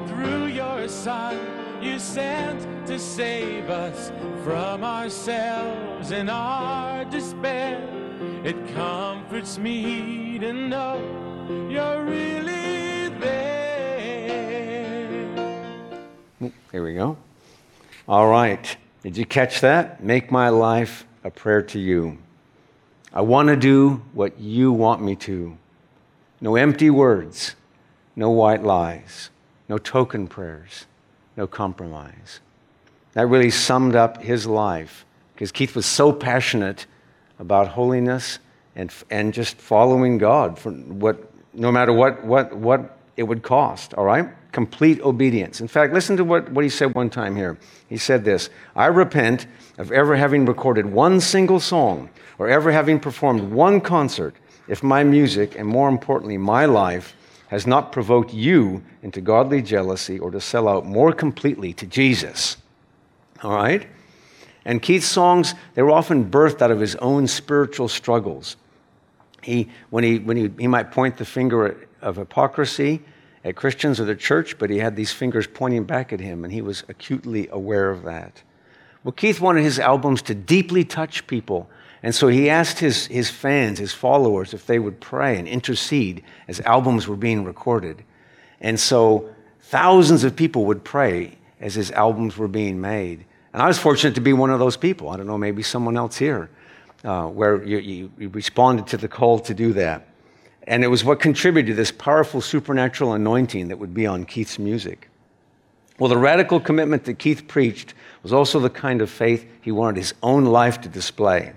through 0.07 0.45
your 0.45 0.87
son 0.87 1.39
you 1.81 1.97
sent 1.97 2.85
to 2.85 2.99
save 2.99 3.67
us 3.71 4.11
from 4.43 4.83
ourselves 4.83 6.11
and 6.11 6.29
our 6.29 7.03
despair. 7.05 7.81
It 8.43 8.55
comforts 8.75 9.57
me 9.57 10.37
to 10.37 10.53
know 10.53 11.01
you're 11.67 12.03
really 12.05 13.09
there. 13.25 14.29
Here 16.71 16.83
we 16.83 16.93
go. 16.93 17.17
All 18.07 18.27
right. 18.27 18.77
Did 19.01 19.17
you 19.17 19.25
catch 19.25 19.61
that? 19.61 20.03
Make 20.03 20.31
my 20.31 20.49
life 20.49 21.07
a 21.23 21.31
prayer 21.31 21.63
to 21.63 21.79
you. 21.79 22.19
I 23.11 23.21
want 23.21 23.49
to 23.49 23.55
do 23.55 24.01
what 24.13 24.39
you 24.39 24.71
want 24.71 25.01
me 25.01 25.15
to. 25.17 25.57
No 26.41 26.55
empty 26.55 26.89
words, 26.89 27.55
no 28.15 28.29
white 28.29 28.63
lies, 28.63 29.29
no 29.67 29.77
token 29.77 30.27
prayers, 30.27 30.85
no 31.35 31.47
compromise. 31.47 32.39
That 33.13 33.27
really 33.27 33.49
summed 33.49 33.95
up 33.95 34.21
his 34.21 34.45
life 34.45 35.05
because 35.33 35.51
Keith 35.51 35.75
was 35.75 35.85
so 35.85 36.13
passionate 36.13 36.85
about 37.39 37.69
holiness 37.69 38.39
and, 38.75 38.93
and 39.09 39.33
just 39.33 39.57
following 39.57 40.17
God 40.17 40.59
for 40.59 40.71
what, 40.71 41.31
no 41.53 41.71
matter 41.71 41.91
what, 41.91 42.23
what, 42.23 42.55
what 42.55 42.97
it 43.17 43.23
would 43.23 43.41
cost, 43.41 43.93
all 43.95 44.05
right? 44.05 44.29
Complete 44.51 45.01
obedience. 45.01 45.61
In 45.61 45.67
fact, 45.67 45.93
listen 45.93 46.15
to 46.17 46.23
what, 46.23 46.51
what 46.51 46.63
he 46.63 46.69
said 46.69 46.93
one 46.93 47.09
time 47.09 47.35
here. 47.35 47.57
He 47.87 47.97
said 47.97 48.23
this 48.23 48.49
I 48.75 48.85
repent 48.85 49.47
of 49.77 49.91
ever 49.91 50.15
having 50.15 50.45
recorded 50.45 50.85
one 50.85 51.19
single 51.19 51.59
song 51.59 52.09
or 52.39 52.47
ever 52.47 52.71
having 52.71 52.99
performed 52.99 53.51
one 53.51 53.81
concert 53.81 54.35
if 54.67 54.81
my 54.81 55.03
music, 55.03 55.57
and 55.57 55.67
more 55.67 55.89
importantly, 55.89 56.37
my 56.37 56.65
life, 56.65 57.15
has 57.49 57.67
not 57.67 57.91
provoked 57.91 58.33
you 58.33 58.83
into 59.03 59.19
godly 59.19 59.61
jealousy 59.61 60.17
or 60.19 60.31
to 60.31 60.39
sell 60.39 60.67
out 60.67 60.85
more 60.85 61.11
completely 61.11 61.73
to 61.73 61.85
Jesus. 61.85 62.57
All 63.43 63.51
right? 63.51 63.87
And 64.65 64.81
Keith's 64.81 65.07
songs, 65.07 65.55
they 65.73 65.81
were 65.81 65.91
often 65.91 66.29
birthed 66.29 66.61
out 66.61 66.71
of 66.71 66.79
his 66.79 66.95
own 66.97 67.27
spiritual 67.27 67.87
struggles. 67.87 68.55
He, 69.41 69.69
when 69.89 70.03
he, 70.03 70.19
when 70.19 70.37
he, 70.37 70.51
he 70.59 70.67
might 70.67 70.91
point 70.91 71.17
the 71.17 71.25
finger 71.25 71.87
of 72.01 72.17
hypocrisy 72.17 73.01
at 73.43 73.55
Christians 73.55 73.99
or 73.99 74.05
the 74.05 74.15
church, 74.15 74.59
but 74.59 74.69
he 74.69 74.77
had 74.77 74.95
these 74.95 75.11
fingers 75.11 75.47
pointing 75.47 75.85
back 75.85 76.13
at 76.13 76.19
him, 76.19 76.43
and 76.43 76.53
he 76.53 76.61
was 76.61 76.83
acutely 76.87 77.47
aware 77.51 77.89
of 77.89 78.03
that. 78.03 78.43
Well, 79.03 79.11
Keith 79.13 79.39
wanted 79.39 79.63
his 79.63 79.79
albums 79.79 80.21
to 80.23 80.35
deeply 80.35 80.83
touch 80.83 81.25
people, 81.25 81.69
and 82.03 82.13
so 82.13 82.27
he 82.27 82.49
asked 82.49 82.79
his, 82.79 83.07
his 83.07 83.29
fans, 83.29 83.79
his 83.79 83.93
followers, 83.93 84.53
if 84.53 84.65
they 84.65 84.79
would 84.79 84.99
pray 84.99 85.37
and 85.37 85.47
intercede 85.47 86.23
as 86.47 86.59
albums 86.61 87.07
were 87.07 87.15
being 87.15 87.43
recorded. 87.43 88.03
And 88.61 88.79
so 88.79 89.29
thousands 89.61 90.23
of 90.23 90.35
people 90.35 90.65
would 90.65 90.83
pray 90.83 91.37
as 91.59 91.75
his 91.75 91.91
albums 91.91 92.37
were 92.37 92.47
being 92.47 92.79
made. 92.79 93.25
And 93.53 93.61
I 93.61 93.67
was 93.67 93.77
fortunate 93.77 94.15
to 94.15 94.21
be 94.21 94.33
one 94.33 94.49
of 94.49 94.59
those 94.59 94.77
people. 94.77 95.09
I 95.09 95.17
don't 95.17 95.27
know, 95.27 95.37
maybe 95.37 95.63
someone 95.63 95.97
else 95.97 96.17
here, 96.17 96.49
uh, 97.03 97.27
where 97.27 97.63
you, 97.63 97.79
you, 97.79 98.11
you 98.17 98.29
responded 98.29 98.87
to 98.87 98.97
the 98.97 99.07
call 99.07 99.39
to 99.39 99.53
do 99.53 99.73
that. 99.73 100.07
And 100.67 100.83
it 100.83 100.87
was 100.87 101.03
what 101.03 101.19
contributed 101.19 101.71
to 101.71 101.75
this 101.75 101.91
powerful 101.91 102.41
supernatural 102.41 103.13
anointing 103.13 103.69
that 103.69 103.77
would 103.77 103.93
be 103.93 104.05
on 104.05 104.25
Keith's 104.25 104.59
music. 104.59 105.08
Well, 105.99 106.09
the 106.09 106.17
radical 106.17 106.61
commitment 106.61 107.03
that 107.03 107.19
Keith 107.19 107.47
preached 107.47 107.93
was 108.23 108.31
also 108.31 108.59
the 108.59 108.69
kind 108.69 109.01
of 109.01 109.09
faith 109.09 109.45
he 109.61 109.71
wanted 109.71 109.97
his 109.99 110.13
own 110.23 110.45
life 110.45 110.79
to 110.81 110.89
display. 110.89 111.53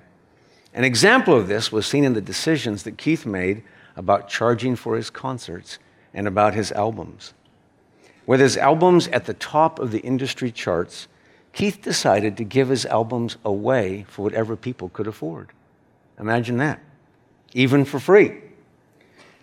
An 0.74 0.84
example 0.84 1.36
of 1.36 1.46
this 1.46 1.70
was 1.70 1.86
seen 1.86 2.02
in 2.02 2.14
the 2.14 2.20
decisions 2.20 2.82
that 2.82 2.98
Keith 2.98 3.24
made 3.24 3.62
about 3.96 4.28
charging 4.28 4.74
for 4.74 4.96
his 4.96 5.10
concerts 5.10 5.78
and 6.12 6.26
about 6.26 6.54
his 6.54 6.72
albums. 6.72 7.34
With 8.26 8.40
his 8.40 8.56
albums 8.56 9.06
at 9.08 9.26
the 9.26 9.34
top 9.34 9.78
of 9.78 9.92
the 9.92 10.00
industry 10.00 10.50
charts, 10.50 11.06
Keith 11.52 11.80
decided 11.82 12.36
to 12.36 12.44
give 12.44 12.68
his 12.68 12.86
albums 12.86 13.36
away 13.44 14.06
for 14.08 14.22
whatever 14.22 14.56
people 14.56 14.88
could 14.88 15.06
afford. 15.06 15.50
Imagine 16.18 16.56
that, 16.56 16.80
even 17.52 17.84
for 17.84 18.00
free. 18.00 18.40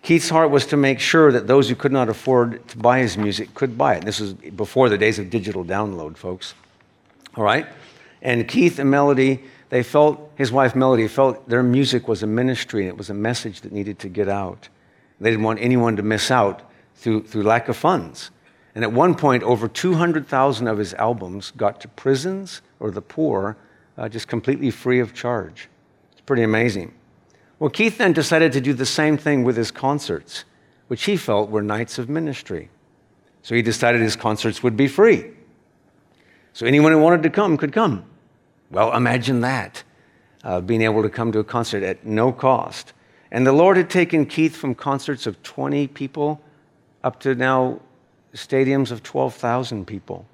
Keith's 0.02 0.30
heart 0.30 0.50
was 0.50 0.66
to 0.68 0.78
make 0.78 1.00
sure 1.00 1.32
that 1.32 1.48
those 1.48 1.68
who 1.68 1.76
could 1.76 1.92
not 1.92 2.10
afford 2.10 2.66
to 2.70 2.78
buy 2.78 3.00
his 3.00 3.18
music 3.18 3.54
could 3.54 3.78
buy 3.78 3.96
it. 3.96 4.06
This 4.06 4.20
was 4.20 4.34
before 4.34 4.90
the 4.90 4.98
days 4.98 5.20
of 5.20 5.30
digital 5.30 5.66
download, 5.66 6.16
folks. 6.18 6.54
All 7.36 7.44
right? 7.44 7.68
And 8.22 8.48
Keith 8.48 8.80
and 8.80 8.90
Melody, 8.90 9.44
they 9.70 9.84
felt, 9.84 10.32
his 10.36 10.52
wife 10.52 10.76
Melody 10.76 11.08
felt 11.08 11.48
their 11.48 11.64
music 11.64 12.08
was 12.08 12.24
a 12.24 12.28
ministry 12.28 12.82
and 12.82 12.90
it 12.90 12.98
was 12.98 13.10
a 13.10 13.14
message 13.14 13.62
that 13.62 13.72
needed 13.72 14.00
to 14.00 14.10
get 14.10 14.30
out. 14.30 14.70
They 15.20 15.32
didn't 15.32 15.44
want 15.44 15.60
anyone 15.60 15.96
to 15.98 16.04
miss 16.04 16.32
out 16.32 16.62
through, 16.96 17.24
through 17.24 17.44
lack 17.44 17.68
of 17.68 17.76
funds. 17.76 18.32
And 18.76 18.84
at 18.84 18.94
one 18.94 19.16
point, 19.16 19.44
over 19.44 19.68
200,000 19.68 20.68
of 20.68 20.78
his 20.78 20.94
albums 20.94 21.52
got 21.58 21.82
to 21.82 21.88
prisons 21.90 22.62
or 22.80 22.92
the 22.92 23.02
poor 23.02 23.58
uh, 23.98 24.08
just 24.08 24.28
completely 24.28 24.72
free 24.72 25.00
of 25.00 25.14
charge. 25.14 25.68
It's 26.14 26.22
pretty 26.22 26.44
amazing. 26.44 26.94
Well, 27.60 27.70
Keith 27.70 27.98
then 27.98 28.14
decided 28.14 28.54
to 28.54 28.62
do 28.62 28.74
the 28.74 28.86
same 28.86 29.18
thing 29.18 29.44
with 29.44 29.58
his 29.58 29.70
concerts, 29.70 30.46
which 30.88 31.04
he 31.04 31.18
felt 31.18 31.50
were 31.50 31.62
nights 31.62 32.00
of 32.00 32.10
ministry. 32.10 32.70
So 33.44 33.54
he 33.54 33.62
decided 33.62 34.02
his 34.02 34.16
concerts 34.16 34.64
would 34.64 34.78
be 34.78 34.88
free. 34.88 35.32
So 36.54 36.66
anyone 36.66 36.92
who 36.92 37.00
wanted 37.00 37.24
to 37.24 37.30
come 37.30 37.58
could 37.58 37.74
come. 37.74 38.06
Well, 38.72 38.96
imagine 38.96 39.42
that, 39.42 39.84
uh, 40.44 40.62
being 40.62 40.82
able 40.82 41.04
to 41.04 41.10
come 41.10 41.32
to 41.32 41.40
a 41.40 41.44
concert 41.44 41.84
at 41.84 42.06
no 42.06 42.32
cost. 42.32 42.94
And 43.32 43.46
the 43.46 43.52
Lord 43.52 43.78
had 43.78 43.90
taken 43.90 44.26
Keith 44.26 44.56
from 44.56 44.74
concerts 44.74 45.28
of 45.28 45.42
20 45.44 45.88
people 45.88 46.42
up 47.04 47.20
to 47.22 47.36
now 47.36 47.80
stadiums 48.34 48.92
of 48.92 49.04
12,000 49.04 49.86
people. 49.86 50.26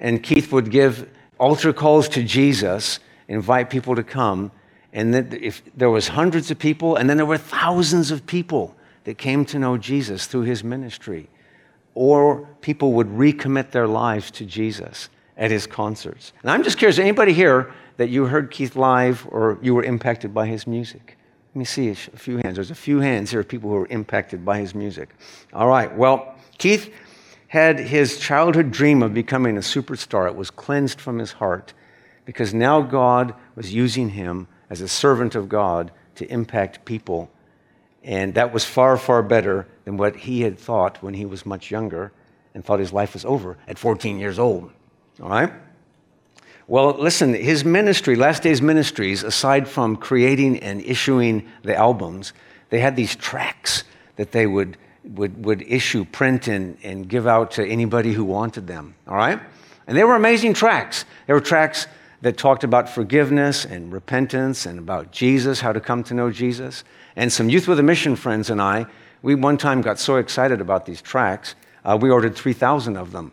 And 0.00 0.22
Keith 0.22 0.52
would 0.52 0.70
give 0.70 1.08
altar 1.38 1.72
calls 1.72 2.08
to 2.10 2.22
Jesus, 2.22 3.00
invite 3.28 3.70
people 3.70 3.94
to 3.96 4.02
come. 4.02 4.50
And 4.94 5.12
then 5.12 5.38
if 5.42 5.60
there 5.76 5.90
was 5.90 6.08
hundreds 6.08 6.50
of 6.50 6.58
people, 6.58 6.96
and 6.96 7.10
then 7.10 7.16
there 7.16 7.26
were 7.26 7.36
thousands 7.36 8.10
of 8.10 8.24
people 8.26 8.74
that 9.04 9.18
came 9.18 9.44
to 9.46 9.58
know 9.58 9.76
Jesus 9.76 10.26
through 10.26 10.42
his 10.42 10.64
ministry. 10.64 11.28
Or 11.94 12.48
people 12.60 12.92
would 12.94 13.08
recommit 13.08 13.70
their 13.70 13.86
lives 13.86 14.30
to 14.32 14.46
Jesus 14.46 15.10
at 15.36 15.50
his 15.50 15.66
concerts. 15.66 16.32
And 16.42 16.50
I'm 16.50 16.62
just 16.62 16.78
curious, 16.78 16.98
anybody 16.98 17.32
here 17.32 17.72
that 17.96 18.08
you 18.08 18.26
heard 18.26 18.50
Keith 18.50 18.76
live 18.76 19.26
or 19.30 19.58
you 19.62 19.74
were 19.74 19.84
impacted 19.84 20.32
by 20.32 20.46
his 20.46 20.66
music? 20.66 21.16
Let 21.54 21.58
me 21.58 21.64
see 21.64 21.90
a 21.90 21.94
few 21.94 22.38
hands. 22.38 22.56
There's 22.56 22.72
a 22.72 22.74
few 22.74 22.98
hands 22.98 23.30
here 23.30 23.40
of 23.40 23.48
people 23.48 23.70
who 23.70 23.76
were 23.76 23.88
impacted 23.88 24.44
by 24.44 24.58
his 24.58 24.74
music. 24.74 25.10
All 25.52 25.68
right. 25.68 25.94
Well, 25.96 26.34
Keith 26.58 26.92
had 27.46 27.78
his 27.78 28.18
childhood 28.18 28.72
dream 28.72 29.02
of 29.02 29.14
becoming 29.14 29.56
a 29.56 29.60
superstar. 29.60 30.26
It 30.26 30.34
was 30.34 30.50
cleansed 30.50 31.00
from 31.00 31.18
his 31.18 31.32
heart 31.32 31.72
because 32.24 32.52
now 32.52 32.80
God 32.80 33.34
was 33.54 33.72
using 33.72 34.10
him 34.10 34.48
as 34.74 34.80
a 34.80 34.88
servant 34.88 35.36
of 35.36 35.48
God 35.48 35.92
to 36.16 36.28
impact 36.28 36.84
people. 36.84 37.30
And 38.02 38.34
that 38.34 38.52
was 38.52 38.64
far, 38.64 38.96
far 38.96 39.22
better 39.22 39.68
than 39.84 39.96
what 39.96 40.16
he 40.16 40.40
had 40.40 40.58
thought 40.58 41.00
when 41.00 41.14
he 41.14 41.24
was 41.24 41.46
much 41.46 41.70
younger 41.70 42.10
and 42.54 42.64
thought 42.64 42.80
his 42.80 42.92
life 42.92 43.14
was 43.14 43.24
over 43.24 43.56
at 43.68 43.78
14 43.78 44.18
years 44.18 44.36
old. 44.36 44.72
All 45.22 45.28
right? 45.28 45.52
Well, 46.66 46.96
listen, 46.98 47.34
his 47.34 47.64
ministry, 47.64 48.16
Last 48.16 48.42
Days 48.42 48.60
Ministries, 48.60 49.22
aside 49.22 49.68
from 49.68 49.94
creating 49.96 50.58
and 50.58 50.82
issuing 50.82 51.48
the 51.62 51.76
albums, 51.76 52.32
they 52.70 52.80
had 52.80 52.96
these 52.96 53.14
tracks 53.14 53.84
that 54.16 54.32
they 54.32 54.48
would, 54.48 54.76
would, 55.04 55.44
would 55.44 55.62
issue, 55.62 56.04
print, 56.04 56.48
and, 56.48 56.76
and 56.82 57.08
give 57.08 57.28
out 57.28 57.52
to 57.52 57.64
anybody 57.64 58.12
who 58.12 58.24
wanted 58.24 58.66
them. 58.66 58.96
All 59.06 59.16
right? 59.16 59.38
And 59.86 59.96
they 59.96 60.02
were 60.02 60.16
amazing 60.16 60.54
tracks. 60.54 61.04
They 61.28 61.32
were 61.32 61.40
tracks 61.40 61.86
that 62.24 62.38
talked 62.38 62.64
about 62.64 62.88
forgiveness 62.88 63.66
and 63.66 63.92
repentance 63.92 64.64
and 64.64 64.78
about 64.78 65.12
Jesus, 65.12 65.60
how 65.60 65.74
to 65.74 65.78
come 65.78 66.02
to 66.04 66.14
know 66.14 66.30
Jesus. 66.30 66.82
And 67.16 67.30
some 67.30 67.50
Youth 67.50 67.68
with 67.68 67.78
a 67.78 67.82
Mission 67.82 68.16
friends 68.16 68.48
and 68.48 68.62
I, 68.62 68.86
we 69.20 69.34
one 69.34 69.58
time 69.58 69.82
got 69.82 69.98
so 69.98 70.16
excited 70.16 70.62
about 70.62 70.86
these 70.86 71.02
tracks, 71.02 71.54
uh, 71.84 71.98
we 72.00 72.08
ordered 72.08 72.34
3,000 72.34 72.96
of 72.96 73.12
them. 73.12 73.32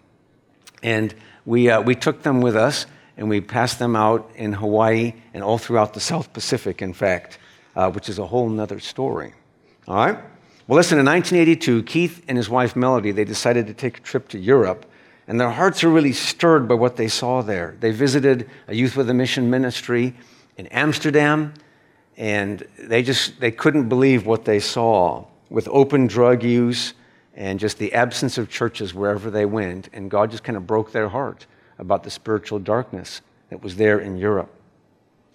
And 0.84 1.16
we, 1.46 1.70
uh, 1.70 1.80
we 1.80 1.96
took 1.96 2.24
them 2.24 2.42
with 2.42 2.58
us 2.58 2.86
and 3.16 3.30
we 3.30 3.40
passed 3.40 3.80
them 3.80 3.96
out 3.96 4.30
in 4.36 4.52
Hawaii 4.52 5.14
and 5.34 5.42
all 5.42 5.58
throughout 5.58 5.94
the 5.94 6.02
South 6.02 6.34
Pacific, 6.34 6.82
in 6.82 6.92
fact, 6.92 7.40
uh, 7.78 7.90
which 7.90 8.10
is 8.10 8.20
a 8.20 8.28
whole 8.28 8.60
other 8.60 8.82
story. 8.82 9.34
All 9.88 9.96
right? 9.96 10.18
Well, 10.68 10.76
listen, 10.76 11.00
in 11.00 11.06
1982, 11.06 11.84
Keith 11.84 12.26
and 12.28 12.38
his 12.38 12.50
wife 12.50 12.76
Melody, 12.76 13.14
they 13.14 13.24
decided 13.24 13.68
to 13.68 13.74
take 13.74 14.00
a 14.00 14.02
trip 14.02 14.28
to 14.30 14.38
Europe, 14.38 14.86
and 15.28 15.40
their 15.40 15.52
hearts 15.52 15.84
were 15.84 15.90
really 15.90 16.14
stirred 16.14 16.68
by 16.68 16.76
what 16.76 16.96
they 16.96 17.08
saw 17.08 17.42
there. 17.42 17.76
They 17.80 17.92
visited 17.92 18.50
a 18.68 18.76
Youth 18.76 18.96
with 18.96 19.10
a 19.10 19.14
Mission 19.14 19.50
ministry 19.50 20.14
in 20.58 20.68
Amsterdam, 20.68 21.54
and 22.18 22.66
they 22.80 23.04
just 23.04 23.40
they 23.40 23.52
couldn't 23.52 23.90
believe 23.90 24.26
what 24.26 24.46
they 24.46 24.60
saw 24.60 25.26
with 25.50 25.68
open 25.70 26.08
drug 26.08 26.44
use 26.44 26.94
and 27.36 27.60
just 27.60 27.78
the 27.78 27.94
absence 27.94 28.38
of 28.38 28.50
churches 28.50 28.94
wherever 28.94 29.30
they 29.30 29.46
went, 29.46 29.90
and 29.94 30.12
God 30.12 30.32
just 30.32 30.44
kind 30.44 30.58
of 30.58 30.68
broke 30.68 30.92
their 30.92 31.10
heart 31.10 31.46
about 31.80 32.04
the 32.04 32.10
spiritual 32.10 32.60
darkness 32.60 33.22
that 33.50 33.64
was 33.64 33.78
there 33.78 34.00
in 34.00 34.18
Europe. 34.18 34.54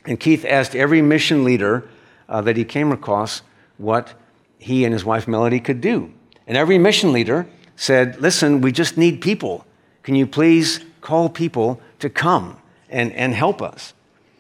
And 0.05 0.21
Keith 0.21 0.45
asked 0.45 0.77
every 0.77 1.03
mission 1.03 1.45
leader 1.45 1.89
uh, 2.29 2.41
that 2.43 2.57
he 2.57 2.65
came 2.65 2.93
across 2.93 3.43
what 3.79 4.15
he 4.59 4.85
and 4.85 4.93
his 4.93 5.05
wife 5.05 5.27
Melody 5.27 5.61
could 5.61 5.81
do. 5.81 6.13
And 6.47 6.57
every 6.57 6.79
mission 6.79 7.13
leader 7.13 7.47
said, 7.75 8.21
Listen, 8.21 8.61
we 8.61 8.73
just 8.73 8.97
need 8.97 9.21
people. 9.21 9.67
Can 10.07 10.15
you 10.15 10.27
please 10.27 10.81
call 11.03 11.29
people 11.29 11.79
to 11.99 12.09
come 12.09 12.57
and, 12.89 13.13
and 13.13 13.35
help 13.35 13.61
us? 13.61 13.93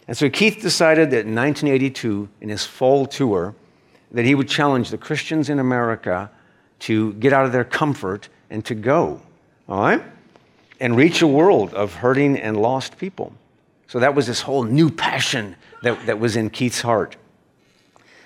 And 0.08 0.16
so 0.16 0.30
Keith 0.30 0.62
decided 0.62 1.10
that 1.10 1.26
in 1.26 1.34
1982, 1.34 2.28
in 2.40 2.48
his 2.48 2.64
fall 2.64 3.04
tour, 3.04 3.54
that 4.12 4.24
he 4.24 4.34
would 4.34 4.48
challenge 4.48 4.88
the 4.88 4.96
Christians 4.96 5.50
in 5.50 5.58
America 5.58 6.30
to 6.78 7.12
get 7.14 7.34
out 7.34 7.44
of 7.44 7.52
their 7.52 7.64
comfort 7.64 8.30
and 8.48 8.64
to 8.64 8.74
go. 8.74 9.20
All 9.68 9.80
right? 9.82 10.02
and 10.80 10.96
reach 10.96 11.22
a 11.22 11.26
world 11.26 11.72
of 11.74 11.94
hurting 11.94 12.38
and 12.38 12.56
lost 12.56 12.98
people. 12.98 13.32
So 13.86 14.00
that 14.00 14.14
was 14.14 14.26
this 14.26 14.42
whole 14.42 14.64
new 14.64 14.90
passion 14.90 15.56
that, 15.82 16.06
that 16.06 16.18
was 16.18 16.36
in 16.36 16.50
Keith's 16.50 16.80
heart. 16.80 17.16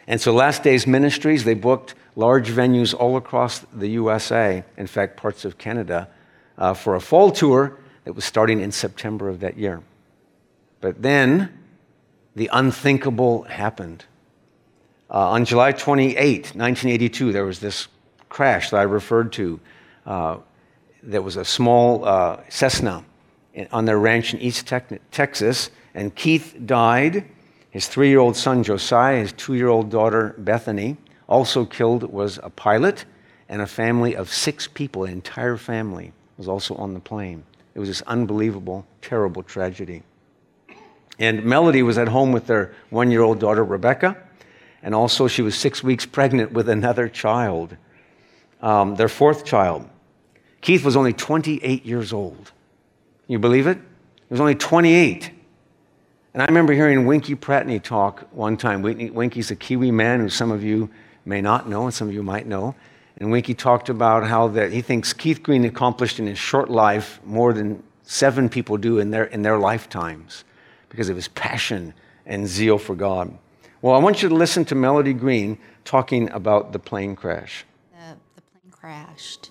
And 0.07 0.20
so 0.20 0.33
Last 0.33 0.62
Days 0.62 0.87
Ministries, 0.87 1.44
they 1.44 1.55
booked 1.55 1.94
large 2.16 2.48
venues 2.48 2.94
all 2.94 3.16
across 3.16 3.61
the 3.72 3.88
USA, 3.88 4.64
in 4.76 4.87
fact, 4.87 5.16
parts 5.16 5.44
of 5.44 5.59
Canada, 5.59 6.09
uh, 6.60 6.74
for 6.74 6.94
a 6.94 7.00
fall 7.00 7.32
tour 7.32 7.78
that 8.04 8.12
was 8.12 8.24
starting 8.24 8.60
in 8.60 8.70
September 8.70 9.28
of 9.28 9.40
that 9.40 9.56
year. 9.56 9.82
But 10.80 11.02
then 11.02 11.58
the 12.36 12.48
unthinkable 12.52 13.42
happened. 13.42 14.04
Uh, 15.10 15.30
on 15.30 15.44
July 15.44 15.72
28, 15.72 16.16
1982, 16.54 17.32
there 17.32 17.44
was 17.44 17.58
this 17.58 17.88
crash 18.28 18.70
that 18.70 18.76
I 18.76 18.82
referred 18.82 19.32
to. 19.32 19.58
Uh, 20.06 20.36
there 21.02 21.22
was 21.22 21.36
a 21.36 21.44
small 21.44 22.04
uh, 22.04 22.40
Cessna 22.48 23.04
on 23.72 23.84
their 23.86 23.98
ranch 23.98 24.32
in 24.32 24.40
East 24.40 24.66
Texas, 25.10 25.70
and 25.94 26.14
Keith 26.14 26.56
died. 26.64 27.24
His 27.70 27.88
three 27.88 28.08
year 28.08 28.20
old 28.20 28.36
son 28.36 28.62
Josiah, 28.62 29.18
his 29.18 29.32
two 29.32 29.54
year 29.54 29.68
old 29.68 29.90
daughter 29.90 30.34
Bethany, 30.38 30.96
also 31.28 31.64
killed 31.64 32.04
was 32.04 32.38
a 32.42 32.50
pilot, 32.50 33.04
and 33.48 33.60
a 33.60 33.66
family 33.66 34.14
of 34.14 34.32
six 34.32 34.68
people, 34.68 35.04
an 35.04 35.12
entire 35.12 35.56
family, 35.56 36.12
was 36.40 36.48
also 36.48 36.74
on 36.76 36.94
the 36.94 37.00
plane. 37.00 37.44
It 37.74 37.81
was 37.81 37.90
this 37.90 38.00
unbelievable, 38.07 38.87
terrible 39.03 39.42
tragedy. 39.42 40.03
And 41.18 41.44
Melody 41.44 41.83
was 41.83 41.98
at 41.98 42.09
home 42.09 42.33
with 42.33 42.46
their 42.46 42.74
one 42.88 43.11
year 43.11 43.20
old 43.20 43.38
daughter 43.38 43.62
Rebecca, 43.62 44.16
and 44.83 44.94
also 44.94 45.29
she 45.29 45.42
was 45.42 45.55
six 45.55 45.83
weeks 45.85 46.07
pregnant 46.07 46.53
with 46.53 46.70
another 46.70 47.11
child, 47.11 47.76
um, 48.62 48.94
their 48.96 49.07
fourth 49.07 49.44
child. 49.44 49.87
Keith 50.62 50.83
was 50.83 50.96
only 50.96 51.12
28 51.12 51.85
years 51.85 52.11
old. 52.11 52.53
You 53.26 53.38
believe 53.38 53.66
it? 53.66 53.76
He 53.76 54.31
was 54.31 54.40
only 54.40 54.55
28. 54.55 55.31
And 56.33 56.42
I 56.42 56.46
remember 56.46 56.72
hearing 56.72 57.05
Winkie 57.05 57.35
Pratney 57.35 57.83
talk 57.83 58.26
one 58.33 58.57
time. 58.57 58.81
Winkie's 58.81 59.50
a 59.50 59.57
Kiwi 59.57 59.90
man 59.90 60.20
who 60.20 60.31
some 60.31 60.50
of 60.50 60.64
you 60.64 60.88
may 61.26 61.42
not 61.42 61.68
know 61.68 61.85
and 61.85 61.92
some 61.92 62.09
of 62.09 62.14
you 62.14 62.22
might 62.22 62.46
know. 62.46 62.74
And 63.20 63.30
Winkie 63.30 63.54
talked 63.54 63.88
about 63.88 64.26
how 64.26 64.48
that 64.48 64.72
he 64.72 64.80
thinks 64.80 65.12
Keith 65.12 65.42
Green 65.42 65.64
accomplished 65.64 66.18
in 66.18 66.26
his 66.26 66.38
short 66.38 66.70
life 66.70 67.20
more 67.24 67.52
than 67.52 67.83
seven 68.02 68.48
people 68.48 68.76
do 68.76 68.98
in 68.98 69.11
their, 69.11 69.24
in 69.24 69.42
their 69.42 69.59
lifetimes 69.59 70.44
because 70.88 71.09
of 71.09 71.16
his 71.16 71.28
passion 71.28 71.94
and 72.26 72.48
zeal 72.48 72.78
for 72.78 72.94
God. 72.94 73.37
Well, 73.83 73.94
I 73.94 73.98
want 73.98 74.22
you 74.22 74.28
to 74.28 74.35
listen 74.35 74.64
to 74.66 74.74
Melody 74.74 75.12
Green 75.12 75.59
talking 75.85 76.30
about 76.30 76.72
the 76.72 76.78
plane 76.78 77.14
crash. 77.14 77.64
The, 77.92 78.16
plane 78.42 78.72
crashed 78.72 79.50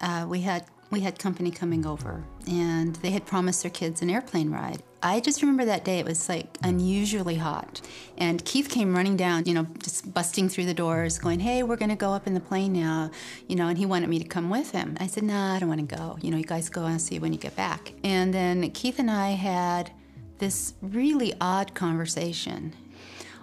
uh, 0.00 0.26
we 0.28 0.40
had 0.40 0.64
we 0.90 1.00
had 1.00 1.18
company 1.18 1.50
coming 1.50 1.86
over, 1.86 2.24
and 2.48 2.96
they 2.96 3.10
had 3.10 3.24
promised 3.24 3.62
their 3.62 3.70
kids 3.70 4.02
an 4.02 4.10
airplane 4.10 4.50
ride. 4.50 4.82
I 5.02 5.20
just 5.20 5.40
remember 5.40 5.64
that 5.66 5.84
day; 5.84 5.98
it 5.98 6.04
was 6.04 6.28
like 6.28 6.58
unusually 6.62 7.36
hot, 7.36 7.80
and 8.18 8.44
Keith 8.44 8.68
came 8.68 8.94
running 8.94 9.16
down, 9.16 9.44
you 9.46 9.54
know, 9.54 9.66
just 9.78 10.12
busting 10.12 10.48
through 10.48 10.66
the 10.66 10.74
doors, 10.74 11.18
going, 11.18 11.40
"Hey, 11.40 11.62
we're 11.62 11.76
going 11.76 11.90
to 11.90 11.96
go 11.96 12.12
up 12.12 12.26
in 12.26 12.34
the 12.34 12.40
plane 12.40 12.72
now," 12.72 13.10
you 13.46 13.56
know, 13.56 13.68
and 13.68 13.78
he 13.78 13.86
wanted 13.86 14.08
me 14.08 14.18
to 14.18 14.24
come 14.26 14.50
with 14.50 14.72
him. 14.72 14.96
I 15.00 15.06
said, 15.06 15.22
"Nah, 15.22 15.54
I 15.54 15.58
don't 15.58 15.68
want 15.68 15.88
to 15.88 15.96
go. 15.96 16.18
You 16.20 16.30
know, 16.30 16.36
you 16.36 16.44
guys 16.44 16.68
go 16.68 16.84
and 16.86 17.00
see 17.00 17.18
when 17.18 17.32
you 17.32 17.38
get 17.38 17.56
back." 17.56 17.92
And 18.02 18.34
then 18.34 18.70
Keith 18.72 18.98
and 18.98 19.10
I 19.10 19.30
had 19.30 19.92
this 20.38 20.74
really 20.82 21.34
odd 21.40 21.74
conversation 21.74 22.74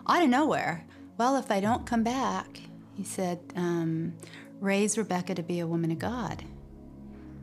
out 0.08 0.24
of 0.24 0.30
nowhere. 0.30 0.86
Well, 1.18 1.38
if 1.38 1.50
I 1.52 1.60
don't 1.60 1.86
come 1.86 2.04
back, 2.04 2.60
he 2.96 3.04
said. 3.04 3.40
Um, 3.56 4.14
raise 4.60 4.98
Rebecca 4.98 5.36
to 5.36 5.44
be 5.44 5.60
a 5.60 5.68
woman 5.68 5.92
of 5.92 6.00
God. 6.00 6.44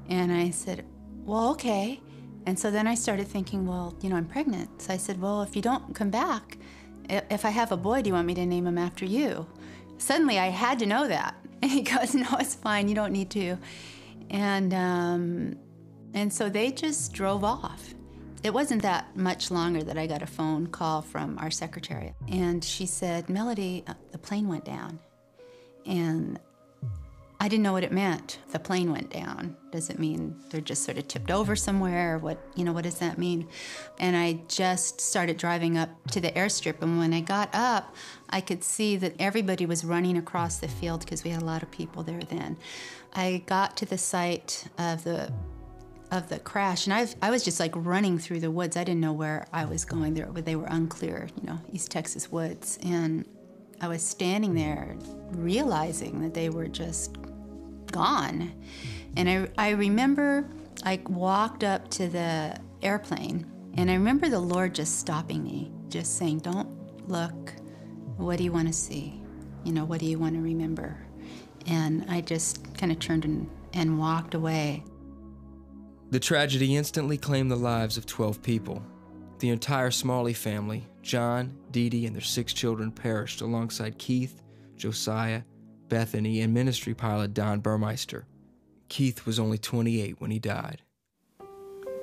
And 0.08 0.32
I 0.32 0.50
said, 0.50 0.84
Well, 1.24 1.50
okay. 1.50 2.00
And 2.46 2.58
so 2.58 2.70
then 2.70 2.86
I 2.86 2.94
started 2.94 3.26
thinking, 3.26 3.66
Well, 3.66 3.96
you 4.00 4.10
know, 4.10 4.16
I'm 4.16 4.26
pregnant. 4.26 4.82
So 4.82 4.92
I 4.92 4.96
said, 4.96 5.20
Well, 5.20 5.42
if 5.42 5.56
you 5.56 5.62
don't 5.62 5.94
come 5.94 6.10
back, 6.10 6.58
if 7.08 7.44
I 7.44 7.50
have 7.50 7.72
a 7.72 7.76
boy, 7.76 8.02
do 8.02 8.08
you 8.08 8.14
want 8.14 8.26
me 8.26 8.34
to 8.34 8.46
name 8.46 8.66
him 8.66 8.78
after 8.78 9.04
you? 9.04 9.46
Suddenly 9.98 10.38
I 10.38 10.46
had 10.46 10.78
to 10.80 10.86
know 10.86 11.08
that. 11.08 11.34
And 11.62 11.72
he 11.72 11.80
goes, 11.80 12.14
No, 12.14 12.26
it's 12.38 12.54
fine. 12.54 12.88
You 12.88 12.94
don't 12.94 13.12
need 13.12 13.30
to. 13.30 13.56
And, 14.28 14.74
um, 14.74 15.56
and 16.12 16.30
so 16.30 16.50
they 16.50 16.70
just 16.70 17.14
drove 17.14 17.42
off. 17.42 17.94
It 18.42 18.52
wasn't 18.52 18.82
that 18.82 19.16
much 19.16 19.50
longer 19.50 19.82
that 19.82 19.96
I 19.96 20.06
got 20.06 20.20
a 20.20 20.26
phone 20.26 20.66
call 20.66 21.00
from 21.00 21.38
our 21.38 21.50
secretary. 21.50 22.12
And 22.28 22.62
she 22.62 22.84
said, 22.84 23.30
Melody, 23.30 23.82
uh, 23.86 23.94
the 24.12 24.18
plane 24.18 24.46
went 24.46 24.66
down. 24.66 24.98
And 25.86 26.38
I 27.40 27.48
didn't 27.48 27.62
know 27.62 27.72
what 27.72 27.84
it 27.84 27.92
meant. 27.92 28.38
The 28.52 28.58
plane 28.58 28.90
went 28.90 29.10
down. 29.10 29.56
Does 29.70 29.90
it 29.90 29.98
mean 29.98 30.36
they're 30.50 30.60
just 30.60 30.84
sort 30.84 30.98
of 30.98 31.08
tipped 31.08 31.30
over 31.30 31.56
somewhere? 31.56 32.18
What 32.18 32.38
you 32.54 32.64
know? 32.64 32.72
What 32.72 32.84
does 32.84 32.98
that 33.00 33.18
mean? 33.18 33.48
And 33.98 34.16
I 34.16 34.40
just 34.48 35.00
started 35.00 35.36
driving 35.36 35.76
up 35.76 35.90
to 36.12 36.20
the 36.20 36.30
airstrip, 36.30 36.80
and 36.80 36.98
when 36.98 37.12
I 37.12 37.20
got 37.20 37.50
up, 37.52 37.94
I 38.30 38.40
could 38.40 38.62
see 38.64 38.96
that 38.96 39.14
everybody 39.18 39.66
was 39.66 39.84
running 39.84 40.16
across 40.16 40.58
the 40.58 40.68
field 40.68 41.00
because 41.00 41.24
we 41.24 41.30
had 41.30 41.42
a 41.42 41.44
lot 41.44 41.62
of 41.62 41.70
people 41.70 42.02
there 42.02 42.20
then. 42.20 42.56
I 43.14 43.42
got 43.46 43.76
to 43.78 43.86
the 43.86 43.98
site 43.98 44.64
of 44.78 45.04
the 45.04 45.32
of 46.10 46.28
the 46.28 46.38
crash, 46.38 46.86
and 46.86 46.94
I, 46.94 47.08
I 47.20 47.30
was 47.30 47.42
just 47.42 47.58
like 47.58 47.72
running 47.74 48.18
through 48.18 48.40
the 48.40 48.50
woods. 48.50 48.76
I 48.76 48.84
didn't 48.84 49.00
know 49.00 49.12
where 49.12 49.46
I 49.52 49.64
was 49.64 49.84
going. 49.84 50.14
There, 50.14 50.26
they 50.26 50.56
were 50.56 50.68
unclear, 50.70 51.28
you 51.40 51.48
know, 51.48 51.58
East 51.72 51.90
Texas 51.90 52.30
woods, 52.30 52.78
and 52.82 53.26
I 53.80 53.88
was 53.88 54.02
standing 54.02 54.54
there 54.54 54.96
realizing 55.32 56.22
that 56.22 56.32
they 56.32 56.48
were 56.48 56.68
just 56.68 57.16
gone. 57.94 58.52
And 59.16 59.30
I, 59.30 59.48
I 59.56 59.70
remember 59.70 60.48
I 60.82 61.00
walked 61.06 61.62
up 61.62 61.88
to 61.90 62.08
the 62.08 62.56
airplane 62.82 63.46
and 63.76 63.90
I 63.90 63.94
remember 63.94 64.28
the 64.28 64.40
Lord 64.40 64.74
just 64.74 64.98
stopping 64.98 65.44
me, 65.44 65.72
just 65.88 66.18
saying, 66.18 66.40
Don't 66.40 67.08
look. 67.08 67.54
What 68.16 68.38
do 68.38 68.44
you 68.44 68.52
want 68.52 68.68
to 68.68 68.74
see? 68.74 69.20
You 69.64 69.72
know, 69.72 69.84
what 69.84 70.00
do 70.00 70.06
you 70.06 70.18
want 70.18 70.34
to 70.34 70.40
remember? 70.40 70.96
And 71.66 72.04
I 72.08 72.20
just 72.20 72.76
kind 72.76 72.92
of 72.92 72.98
turned 72.98 73.24
and, 73.24 73.50
and 73.72 73.98
walked 73.98 74.34
away. 74.34 74.84
The 76.10 76.20
tragedy 76.20 76.76
instantly 76.76 77.16
claimed 77.16 77.50
the 77.50 77.56
lives 77.56 77.96
of 77.96 78.06
12 78.06 78.42
people. 78.42 78.82
The 79.38 79.50
entire 79.50 79.90
Smalley 79.90 80.32
family, 80.32 80.86
John, 81.02 81.56
Dee 81.70 81.88
Dee, 81.88 82.06
and 82.06 82.14
their 82.14 82.22
six 82.22 82.52
children 82.52 82.92
perished 82.92 83.40
alongside 83.40 83.98
Keith, 83.98 84.42
Josiah, 84.76 85.42
Bethany, 85.88 86.40
and 86.40 86.52
ministry 86.52 86.94
pilot 86.94 87.34
Don 87.34 87.60
Burmeister. 87.60 88.26
Keith 88.88 89.26
was 89.26 89.38
only 89.38 89.58
28 89.58 90.20
when 90.20 90.30
he 90.30 90.38
died. 90.38 90.82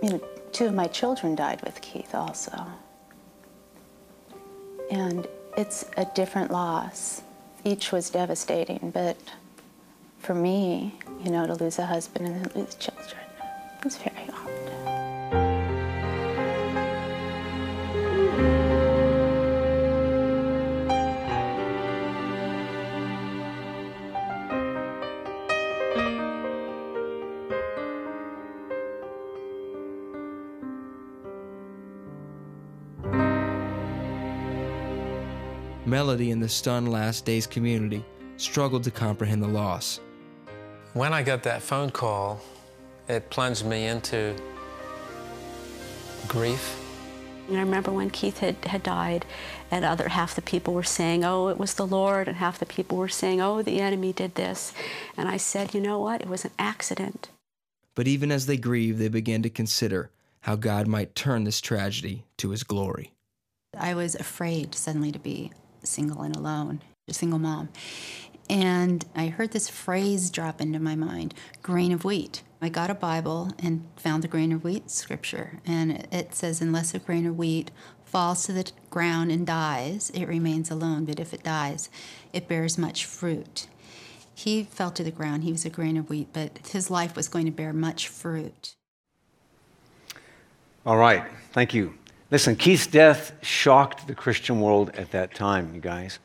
You 0.02 0.10
know, 0.10 0.22
two 0.52 0.66
of 0.66 0.74
my 0.74 0.88
children 0.88 1.36
died 1.36 1.62
with 1.64 1.80
Keith 1.82 2.16
also. 2.16 2.66
And 4.90 5.28
it's 5.58 5.86
a 5.98 6.06
different 6.16 6.52
loss. 6.52 7.22
Each 7.64 7.92
was 7.92 8.10
devastating, 8.10 8.92
but 8.94 9.18
for 10.20 10.34
me, 10.34 10.96
you 11.24 11.32
know, 11.32 11.46
to 11.46 11.54
lose 11.54 11.78
a 11.80 11.86
husband 11.86 12.28
and 12.28 12.46
then 12.46 12.52
lose 12.56 12.76
children, 12.76 13.22
it 13.78 13.84
was 13.84 13.98
very 13.98 14.26
hard. 14.26 14.41
Melody 35.86 36.32
and 36.32 36.42
the 36.42 36.50
stunned 36.50 36.92
Last 36.92 37.26
Days 37.26 37.48
community 37.48 38.06
struggled 38.38 38.84
to 38.84 38.92
comprehend 38.92 39.42
the 39.42 39.48
loss. 39.48 40.00
When 40.94 41.14
I 41.14 41.24
got 41.24 41.44
that 41.44 41.62
phone 41.62 41.90
call, 41.90 42.42
it 43.08 43.30
plunged 43.30 43.66
me 43.66 43.88
into 43.88 44.36
grief. 46.28 46.78
And 47.48 47.58
I 47.58 47.62
remember 47.62 47.92
when 47.92 48.10
Keith 48.10 48.40
had, 48.40 48.64
had 48.66 48.84
died, 48.84 49.26
and 49.72 49.84
other 49.84 50.10
half 50.10 50.36
the 50.36 50.42
people 50.42 50.74
were 50.74 50.84
saying, 50.84 51.26
oh, 51.26 51.48
it 51.48 51.58
was 51.58 51.74
the 51.74 51.88
Lord, 51.88 52.28
and 52.28 52.38
half 52.38 52.60
the 52.60 52.66
people 52.66 52.98
were 52.98 53.10
saying, 53.10 53.42
oh, 53.42 53.62
the 53.62 53.82
enemy 53.82 54.14
did 54.14 54.36
this. 54.36 54.74
And 55.18 55.28
I 55.28 55.38
said, 55.38 55.74
you 55.74 55.82
know 55.82 56.00
what? 56.00 56.22
It 56.22 56.30
was 56.30 56.46
an 56.46 56.52
accident. 56.60 57.30
But 57.96 58.08
even 58.08 58.32
as 58.32 58.46
they 58.46 58.58
grieved, 58.58 59.00
they 59.00 59.10
began 59.10 59.42
to 59.42 59.50
consider 59.50 60.12
how 60.42 60.56
God 60.56 60.88
might 60.88 61.16
turn 61.16 61.44
this 61.44 61.60
tragedy 61.60 62.24
to 62.38 62.52
his 62.52 62.64
glory. 62.64 63.12
I 63.78 63.96
was 63.96 64.16
afraid 64.16 64.76
suddenly 64.76 65.12
to 65.12 65.20
be 65.20 65.52
single 65.84 66.22
and 66.22 66.36
alone, 66.36 66.82
a 67.08 67.14
single 67.14 67.40
mom. 67.40 67.70
And 68.50 69.06
I 69.16 69.28
heard 69.28 69.52
this 69.52 69.70
phrase 69.70 70.30
drop 70.30 70.60
into 70.60 70.80
my 70.80 70.96
mind 70.96 71.34
grain 71.64 71.92
of 71.92 72.04
wheat. 72.04 72.44
I 72.62 72.70
got 72.70 72.90
a 72.90 72.96
Bible 72.96 73.52
and 73.58 73.88
found 73.96 74.24
the 74.24 74.28
grain 74.28 74.52
of 74.52 74.64
wheat 74.64 74.92
scripture. 74.92 75.60
And 75.66 76.08
it 76.12 76.36
says, 76.36 76.62
Unless 76.62 76.94
a 76.94 77.00
grain 77.00 77.26
of 77.26 77.38
wheat 77.38 77.72
falls 78.04 78.46
to 78.46 78.54
the 78.54 78.70
ground 78.90 79.32
and 79.32 79.48
dies, 79.48 80.10
it 80.12 80.26
remains 80.26 80.70
alone. 80.70 81.06
But 81.06 81.20
if 81.20 81.34
it 81.34 81.44
dies, 81.44 81.90
it 82.34 82.48
bears 82.48 82.78
much 82.78 83.06
fruit. 83.06 83.68
He 84.34 84.64
fell 84.64 84.92
to 84.92 85.04
the 85.04 85.12
ground. 85.12 85.44
He 85.44 85.52
was 85.52 85.66
a 85.66 85.70
grain 85.70 85.98
of 85.98 86.10
wheat, 86.10 86.30
but 86.34 86.68
his 86.68 86.92
life 86.92 87.16
was 87.16 87.30
going 87.30 87.46
to 87.46 87.52
bear 87.52 87.74
much 87.74 88.08
fruit. 88.10 88.76
All 90.86 90.98
right. 90.98 91.24
Thank 91.54 91.74
you. 91.74 91.94
Listen, 92.32 92.56
Keith's 92.56 92.88
death 92.88 93.34
shocked 93.42 94.08
the 94.08 94.16
Christian 94.16 94.62
world 94.62 94.92
at 94.92 95.12
that 95.12 95.36
time, 95.36 95.76
you 95.76 95.82
guys. 95.82 96.20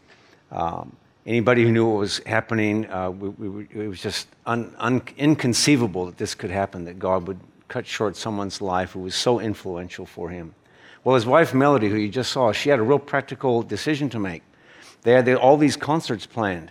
Um, 0.53 0.97
anybody 1.27 1.65
who 1.65 1.73
knew 1.73 1.85
what 1.85 1.99
was 1.99 2.19
happening, 2.19 2.89
uh, 2.89 3.11
we, 3.11 3.29
we, 3.31 3.67
it 3.75 3.89
was 3.89 4.01
just 4.01 4.29
un, 4.47 4.73
un, 4.79 5.03
inconceivable 5.19 6.07
that 6.07 6.17
this 6.17 6.37
could 6.37 6.53
happen, 6.53 6.85
that 6.85 7.01
God 7.01 7.27
would 7.27 7.41
cut 7.67 7.89
short 7.89 8.17
someone's 8.17 8.61
life 8.61 8.93
who 8.93 9.01
was 9.01 9.17
so 9.17 9.41
influential 9.41 10.07
for 10.07 10.31
him. 10.31 10.55
Well, 11.03 11.17
his 11.17 11.27
wife, 11.27 11.53
Melody, 11.53 11.89
who 11.89 11.97
you 11.97 12.09
just 12.09 12.31
saw, 12.31 12.53
she 12.53 12.71
had 12.71 12.79
a 12.79 12.85
real 12.85 13.01
practical 13.01 13.65
decision 13.65 14.09
to 14.11 14.21
make. 14.21 14.45
They 15.03 15.11
had 15.11 15.29
all 15.35 15.57
these 15.57 15.77
concerts 15.77 16.25
planned. 16.25 16.71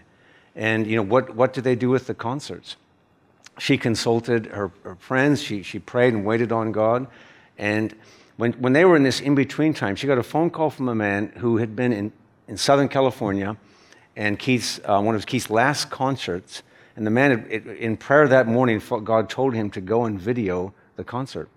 And, 0.55 0.87
you 0.87 0.95
know, 0.95 1.01
what, 1.01 1.35
what 1.35 1.51
did 1.51 1.65
they 1.65 1.75
do 1.75 1.89
with 1.89 2.07
the 2.07 2.13
concerts? 2.13 2.77
She 3.59 3.77
consulted 3.77 4.45
her, 4.45 4.71
her 4.83 4.95
friends. 4.95 5.43
She, 5.43 5.61
she 5.61 5.79
prayed 5.79 6.13
and 6.13 6.23
waited 6.23 6.53
on 6.53 6.71
God. 6.71 7.07
And 7.57 7.93
when, 8.37 8.53
when 8.53 8.73
they 8.73 8.85
were 8.85 8.95
in 8.95 9.03
this 9.03 9.21
in 9.21 9.35
between 9.35 9.73
time, 9.73 9.95
she 9.95 10.07
got 10.07 10.17
a 10.17 10.23
phone 10.23 10.49
call 10.49 10.69
from 10.69 10.89
a 10.89 10.95
man 10.95 11.31
who 11.37 11.57
had 11.57 11.75
been 11.75 11.93
in, 11.93 12.11
in 12.47 12.57
Southern 12.57 12.89
California 12.89 13.55
and 14.15 14.37
Keith's, 14.37 14.79
uh, 14.85 15.01
one 15.01 15.15
of 15.15 15.25
Keith's 15.25 15.49
last 15.49 15.89
concerts. 15.89 16.63
And 16.95 17.05
the 17.05 17.11
man, 17.11 17.31
had, 17.49 17.67
in 17.67 17.97
prayer 17.97 18.27
that 18.27 18.47
morning, 18.47 18.81
God 19.03 19.29
told 19.29 19.53
him 19.53 19.69
to 19.71 19.81
go 19.81 20.05
and 20.05 20.19
video 20.19 20.73
the 20.95 21.03
concert. 21.03 21.49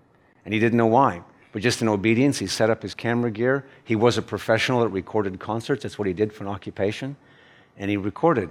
And 0.45 0.53
he 0.53 0.59
didn't 0.59 0.77
know 0.77 0.87
why. 0.87 1.21
But 1.51 1.61
just 1.61 1.81
in 1.81 1.87
obedience, 1.87 2.39
he 2.39 2.47
set 2.47 2.69
up 2.69 2.81
his 2.81 2.93
camera 2.93 3.31
gear. 3.31 3.65
He 3.83 3.95
was 3.95 4.17
a 4.17 4.21
professional 4.21 4.81
that 4.81 4.89
recorded 4.89 5.39
concerts. 5.39 5.83
That's 5.83 5.97
what 5.97 6.07
he 6.07 6.13
did 6.13 6.31
for 6.31 6.43
an 6.43 6.49
occupation. 6.49 7.15
And 7.77 7.89
he 7.89 7.97
recorded. 7.97 8.49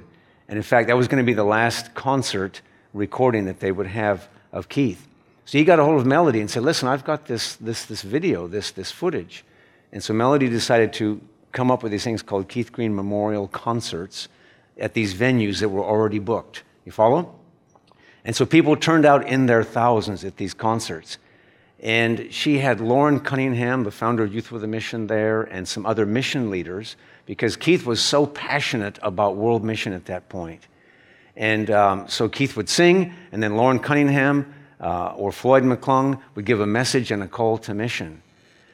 And 0.48 0.56
in 0.56 0.62
fact, 0.62 0.88
that 0.88 0.96
was 0.96 1.08
going 1.08 1.22
to 1.22 1.26
be 1.26 1.34
the 1.34 1.44
last 1.44 1.94
concert 1.94 2.60
recording 2.92 3.46
that 3.46 3.60
they 3.60 3.72
would 3.72 3.86
have 3.86 4.28
of 4.52 4.68
Keith. 4.68 5.07
So 5.48 5.56
he 5.56 5.64
got 5.64 5.78
a 5.78 5.82
hold 5.82 5.98
of 5.98 6.04
Melody 6.04 6.42
and 6.42 6.50
said, 6.50 6.62
Listen, 6.62 6.88
I've 6.88 7.06
got 7.06 7.24
this, 7.24 7.56
this, 7.56 7.86
this 7.86 8.02
video, 8.02 8.48
this, 8.48 8.70
this 8.70 8.90
footage. 8.90 9.46
And 9.92 10.04
so 10.04 10.12
Melody 10.12 10.50
decided 10.50 10.92
to 10.94 11.22
come 11.52 11.70
up 11.70 11.82
with 11.82 11.90
these 11.90 12.04
things 12.04 12.20
called 12.20 12.50
Keith 12.50 12.70
Green 12.70 12.94
Memorial 12.94 13.48
Concerts 13.48 14.28
at 14.78 14.92
these 14.92 15.14
venues 15.14 15.60
that 15.60 15.70
were 15.70 15.82
already 15.82 16.18
booked. 16.18 16.64
You 16.84 16.92
follow? 16.92 17.34
And 18.26 18.36
so 18.36 18.44
people 18.44 18.76
turned 18.76 19.06
out 19.06 19.26
in 19.26 19.46
their 19.46 19.62
thousands 19.62 20.22
at 20.22 20.36
these 20.36 20.52
concerts. 20.52 21.16
And 21.80 22.30
she 22.30 22.58
had 22.58 22.78
Loren 22.78 23.18
Cunningham, 23.18 23.84
the 23.84 23.90
founder 23.90 24.24
of 24.24 24.34
Youth 24.34 24.52
with 24.52 24.62
a 24.64 24.68
Mission, 24.68 25.06
there, 25.06 25.44
and 25.44 25.66
some 25.66 25.86
other 25.86 26.04
mission 26.04 26.50
leaders, 26.50 26.94
because 27.24 27.56
Keith 27.56 27.86
was 27.86 28.02
so 28.02 28.26
passionate 28.26 28.98
about 29.00 29.36
world 29.36 29.64
mission 29.64 29.94
at 29.94 30.04
that 30.04 30.28
point. 30.28 30.68
And 31.34 31.70
um, 31.70 32.06
so 32.06 32.28
Keith 32.28 32.54
would 32.54 32.68
sing, 32.68 33.14
and 33.32 33.42
then 33.42 33.56
Loren 33.56 33.78
Cunningham 33.78 34.52
uh, 34.80 35.14
or 35.16 35.32
Floyd 35.32 35.62
McClung 35.62 36.20
would 36.34 36.44
give 36.44 36.60
a 36.60 36.66
message 36.66 37.10
and 37.10 37.22
a 37.22 37.28
call 37.28 37.58
to 37.58 37.74
mission. 37.74 38.22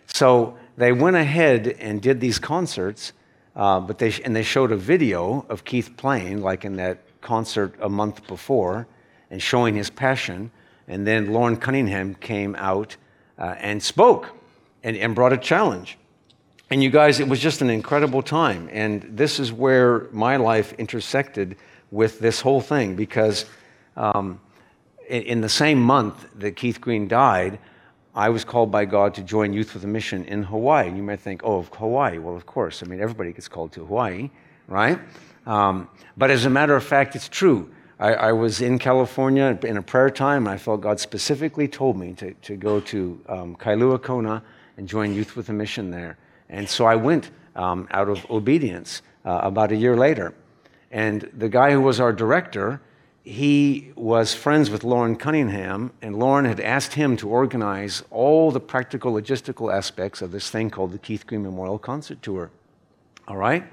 So 0.06 0.56
they 0.76 0.92
went 0.92 1.16
ahead 1.16 1.68
and 1.78 2.00
did 2.00 2.20
these 2.20 2.38
concerts, 2.38 3.12
uh, 3.56 3.80
but 3.80 3.98
they, 3.98 4.12
and 4.24 4.34
they 4.34 4.42
showed 4.42 4.72
a 4.72 4.76
video 4.76 5.46
of 5.48 5.64
Keith 5.64 5.96
playing, 5.96 6.42
like 6.42 6.64
in 6.64 6.76
that 6.76 6.98
concert 7.20 7.74
a 7.80 7.88
month 7.88 8.26
before, 8.26 8.86
and 9.30 9.42
showing 9.42 9.74
his 9.74 9.90
passion. 9.90 10.50
And 10.86 11.06
then 11.06 11.32
Loren 11.32 11.56
Cunningham 11.56 12.14
came 12.14 12.54
out 12.56 12.96
uh, 13.38 13.54
and 13.58 13.82
spoke 13.82 14.30
and, 14.82 14.96
and 14.96 15.14
brought 15.14 15.32
a 15.32 15.38
challenge. 15.38 15.98
And 16.70 16.82
you 16.82 16.90
guys, 16.90 17.20
it 17.20 17.28
was 17.28 17.40
just 17.40 17.62
an 17.62 17.70
incredible 17.70 18.22
time. 18.22 18.68
And 18.72 19.02
this 19.02 19.38
is 19.38 19.52
where 19.52 20.08
my 20.12 20.36
life 20.36 20.72
intersected 20.74 21.56
with 21.90 22.18
this 22.18 22.40
whole 22.40 22.60
thing 22.60 22.96
because 22.96 23.44
um, 23.96 24.40
in 25.08 25.40
the 25.40 25.48
same 25.48 25.80
month 25.80 26.26
that 26.36 26.56
Keith 26.56 26.80
Green 26.80 27.08
died, 27.08 27.58
I 28.14 28.28
was 28.28 28.44
called 28.44 28.70
by 28.70 28.84
God 28.84 29.14
to 29.14 29.22
join 29.22 29.52
Youth 29.52 29.74
with 29.74 29.84
a 29.84 29.88
Mission 29.88 30.24
in 30.26 30.44
Hawaii. 30.44 30.86
You 30.86 31.02
might 31.02 31.20
think, 31.20 31.42
oh, 31.44 31.62
Hawaii. 31.62 32.18
Well, 32.18 32.36
of 32.36 32.46
course. 32.46 32.82
I 32.82 32.86
mean, 32.86 33.00
everybody 33.00 33.32
gets 33.32 33.48
called 33.48 33.72
to 33.72 33.84
Hawaii, 33.84 34.30
right? 34.68 35.00
Um, 35.46 35.88
but 36.16 36.30
as 36.30 36.44
a 36.44 36.50
matter 36.50 36.76
of 36.76 36.84
fact, 36.84 37.16
it's 37.16 37.28
true. 37.28 37.70
I, 37.98 38.14
I, 38.14 38.32
was 38.32 38.60
in 38.60 38.78
California 38.78 39.58
in 39.62 39.76
a 39.76 39.82
prayer 39.82 40.10
time, 40.10 40.46
and 40.46 40.54
I 40.54 40.58
felt 40.58 40.80
God 40.80 40.98
specifically 41.00 41.68
told 41.68 41.96
me 41.96 42.12
to, 42.14 42.34
to 42.34 42.56
go 42.56 42.80
to 42.80 43.20
um, 43.28 43.56
Kailua 43.56 44.02
Kona 44.02 44.42
and 44.76 44.88
join 44.88 45.12
Youth 45.12 45.36
with 45.36 45.48
a 45.48 45.52
Mission 45.52 45.90
there. 45.90 46.16
And 46.48 46.68
so 46.68 46.86
I 46.86 46.96
went 46.96 47.30
um, 47.56 47.88
out 47.90 48.08
of 48.08 48.28
obedience 48.30 49.02
uh, 49.24 49.40
about 49.42 49.72
a 49.72 49.76
year 49.76 49.96
later. 49.96 50.34
And 50.90 51.28
the 51.36 51.48
guy 51.48 51.72
who 51.72 51.80
was 51.80 52.00
our 52.00 52.12
director, 52.12 52.80
he 53.24 53.90
was 53.96 54.34
friends 54.34 54.68
with 54.68 54.84
Loren 54.84 55.16
Cunningham, 55.16 55.92
and 56.02 56.18
Lauren 56.18 56.44
had 56.44 56.60
asked 56.60 56.92
him 56.92 57.16
to 57.16 57.28
organize 57.28 58.04
all 58.10 58.50
the 58.50 58.60
practical 58.60 59.14
logistical 59.14 59.72
aspects 59.74 60.20
of 60.20 60.30
this 60.30 60.50
thing 60.50 60.68
called 60.68 60.92
the 60.92 60.98
Keith 60.98 61.26
Green 61.26 61.42
Memorial 61.42 61.78
Concert 61.78 62.20
Tour. 62.20 62.50
All 63.26 63.38
right? 63.38 63.64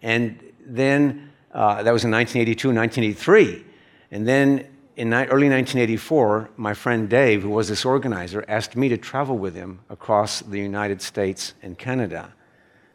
And 0.00 0.40
then 0.64 1.30
uh, 1.52 1.82
that 1.82 1.92
was 1.92 2.04
in 2.04 2.10
1982 2.10 2.70
and 2.70 2.78
1983. 2.78 3.66
And 4.10 4.26
then 4.26 4.66
in 4.96 5.10
ni- 5.10 5.26
early 5.26 5.50
1984, 5.50 6.50
my 6.56 6.72
friend 6.72 7.10
Dave, 7.10 7.42
who 7.42 7.50
was 7.50 7.68
this 7.68 7.84
organizer, 7.84 8.42
asked 8.48 8.74
me 8.74 8.88
to 8.88 8.96
travel 8.96 9.36
with 9.36 9.54
him 9.54 9.80
across 9.90 10.40
the 10.40 10.58
United 10.58 11.02
States 11.02 11.52
and 11.62 11.76
Canada. 11.76 12.32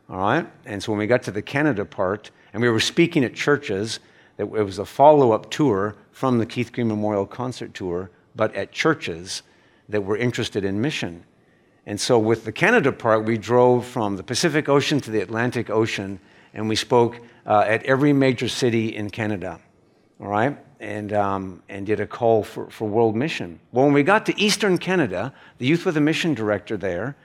All 0.09 0.17
right? 0.17 0.47
And 0.65 0.81
so 0.81 0.91
when 0.91 0.97
we 0.97 1.05
got 1.05 1.21
to 1.23 1.31
the 1.31 1.43
Canada 1.43 1.85
part, 1.85 2.31
and 2.51 2.63
we 2.63 2.69
were 2.69 2.79
speaking 2.79 3.23
at 3.23 3.35
churches, 3.35 3.99
it 4.37 4.49
was 4.49 4.79
a 4.79 4.85
follow 4.85 5.31
up 5.31 5.49
tour 5.49 5.95
from 6.11 6.37
the 6.37 6.45
Keith 6.45 6.71
Green 6.71 6.87
Memorial 6.87 7.25
Concert 7.25 7.73
Tour, 7.73 8.09
but 8.35 8.53
at 8.55 8.71
churches 8.71 9.43
that 9.89 10.01
were 10.01 10.17
interested 10.17 10.65
in 10.65 10.81
mission. 10.81 11.23
And 11.85 11.99
so, 11.99 12.17
with 12.17 12.45
the 12.45 12.51
Canada 12.51 12.91
part, 12.91 13.25
we 13.25 13.37
drove 13.37 13.85
from 13.85 14.15
the 14.15 14.23
Pacific 14.23 14.69
Ocean 14.69 15.01
to 15.01 15.11
the 15.11 15.21
Atlantic 15.21 15.69
Ocean 15.69 16.19
and 16.53 16.69
we 16.69 16.75
spoke 16.75 17.19
uh, 17.45 17.65
at 17.67 17.83
every 17.83 18.13
major 18.13 18.47
city 18.47 18.95
in 18.95 19.09
Canada, 19.09 19.59
all 20.19 20.27
right? 20.27 20.57
And, 20.79 21.13
um, 21.13 21.63
and 21.69 21.85
did 21.85 21.99
a 21.99 22.07
call 22.07 22.43
for, 22.43 22.69
for 22.69 22.87
world 22.87 23.15
mission. 23.15 23.59
Well, 23.71 23.85
when 23.85 23.93
we 23.93 24.03
got 24.03 24.25
to 24.27 24.39
Eastern 24.39 24.77
Canada, 24.77 25.33
the 25.57 25.65
Youth 25.65 25.85
with 25.85 25.95
a 25.97 26.01
Mission 26.01 26.33
director 26.33 26.75
there, 26.75 27.15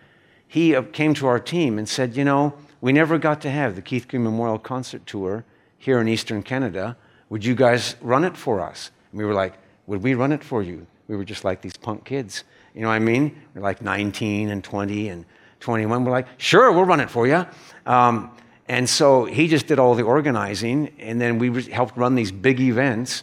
he 0.46 0.74
uh, 0.74 0.82
came 0.82 1.12
to 1.14 1.26
our 1.26 1.40
team 1.40 1.76
and 1.76 1.88
said, 1.88 2.16
You 2.16 2.24
know, 2.24 2.54
we 2.80 2.92
never 2.92 3.18
got 3.18 3.40
to 3.42 3.50
have 3.50 3.74
the 3.74 3.82
Keith 3.82 4.06
Green 4.06 4.22
Memorial 4.22 4.58
Concert 4.58 5.04
Tour 5.06 5.44
here 5.78 6.00
in 6.00 6.08
Eastern 6.08 6.42
Canada. 6.42 6.96
Would 7.30 7.44
you 7.44 7.54
guys 7.54 7.96
run 8.00 8.24
it 8.24 8.36
for 8.36 8.60
us? 8.60 8.90
And 9.10 9.18
we 9.18 9.24
were 9.24 9.34
like, 9.34 9.54
Would 9.86 10.02
we 10.02 10.14
run 10.14 10.32
it 10.32 10.44
for 10.44 10.62
you? 10.62 10.86
We 11.06 11.16
were 11.16 11.24
just 11.24 11.44
like 11.44 11.62
these 11.62 11.76
punk 11.76 12.04
kids. 12.04 12.44
You 12.74 12.82
know 12.82 12.88
what 12.88 12.94
I 12.94 12.98
mean? 12.98 13.40
We're 13.54 13.62
like 13.62 13.80
19 13.80 14.50
and 14.50 14.62
20 14.62 15.08
and 15.08 15.24
21. 15.60 16.04
We're 16.04 16.10
like, 16.10 16.26
Sure, 16.36 16.70
we'll 16.72 16.84
run 16.84 17.00
it 17.00 17.10
for 17.10 17.26
you. 17.26 17.46
Um, 17.86 18.30
and 18.68 18.88
so 18.88 19.24
he 19.24 19.48
just 19.48 19.66
did 19.66 19.78
all 19.78 19.94
the 19.94 20.02
organizing, 20.02 20.92
and 20.98 21.18
then 21.18 21.38
we 21.38 21.62
helped 21.64 21.96
run 21.96 22.14
these 22.14 22.30
big 22.30 22.60
events. 22.60 23.22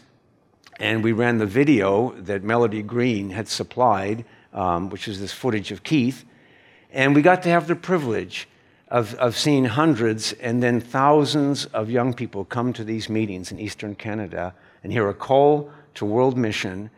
And 0.79 1.03
we 1.03 1.13
ran 1.13 1.37
the 1.37 1.45
video 1.45 2.11
that 2.21 2.43
Melody 2.43 2.81
Green 2.81 3.29
had 3.29 3.47
supplied, 3.47 4.25
um, 4.53 4.89
which 4.89 5.07
is 5.07 5.21
this 5.21 5.31
footage 5.31 5.71
of 5.71 5.83
Keith. 5.83 6.25
And 6.91 7.15
we 7.15 7.21
got 7.21 7.43
to 7.43 7.49
have 7.49 7.67
the 7.67 7.75
privilege 7.75 8.49
of, 8.95 9.13
of 9.15 9.37
seeing 9.37 9.65
hundreds 9.65 10.31
and 10.31 10.63
then 10.63 10.79
thousands 10.79 11.65
of 11.65 11.89
young 11.89 12.13
people 12.13 12.45
come 12.45 12.71
to 12.71 12.81
these 12.81 13.09
meetings 13.09 13.51
in 13.51 13.59
Eastern 13.59 13.93
Canada 13.93 14.55
and 14.83 14.93
hear 14.93 15.09
a 15.09 15.13
call 15.13 15.69
to 15.95 16.05
world 16.05 16.37
mission. 16.37 16.89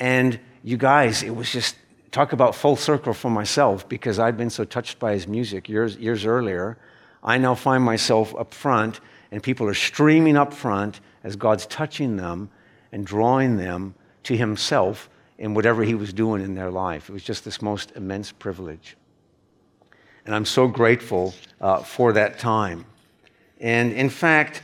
And 0.00 0.40
you 0.64 0.78
guys, 0.78 1.22
it 1.22 1.36
was 1.36 1.52
just 1.52 1.76
talk 2.10 2.32
about 2.32 2.54
full 2.54 2.74
circle 2.74 3.12
for 3.12 3.30
myself 3.30 3.86
because 3.86 4.18
I'd 4.18 4.38
been 4.38 4.48
so 4.48 4.64
touched 4.64 4.98
by 4.98 5.12
his 5.12 5.28
music 5.28 5.68
years, 5.68 5.94
years 5.96 6.24
earlier. 6.24 6.78
I 7.22 7.36
now 7.36 7.54
find 7.54 7.84
myself 7.84 8.34
up 8.34 8.54
front, 8.54 9.00
and 9.30 9.42
people 9.42 9.68
are 9.68 9.74
streaming 9.74 10.38
up 10.38 10.54
front 10.54 11.00
as 11.22 11.36
God's 11.36 11.66
touching 11.66 12.16
them 12.16 12.48
and 12.92 13.06
drawing 13.06 13.58
them 13.58 13.94
to 14.22 14.38
Himself 14.38 15.10
in 15.36 15.52
whatever 15.52 15.82
He 15.82 15.94
was 15.94 16.14
doing 16.14 16.42
in 16.42 16.54
their 16.54 16.70
life. 16.70 17.10
It 17.10 17.12
was 17.12 17.22
just 17.22 17.44
this 17.44 17.60
most 17.60 17.92
immense 17.94 18.32
privilege. 18.32 18.96
And 20.24 20.34
I'm 20.34 20.44
so 20.44 20.68
grateful 20.68 21.34
uh, 21.60 21.82
for 21.82 22.12
that 22.12 22.38
time. 22.38 22.84
And 23.60 23.92
in 23.92 24.10
fact, 24.10 24.62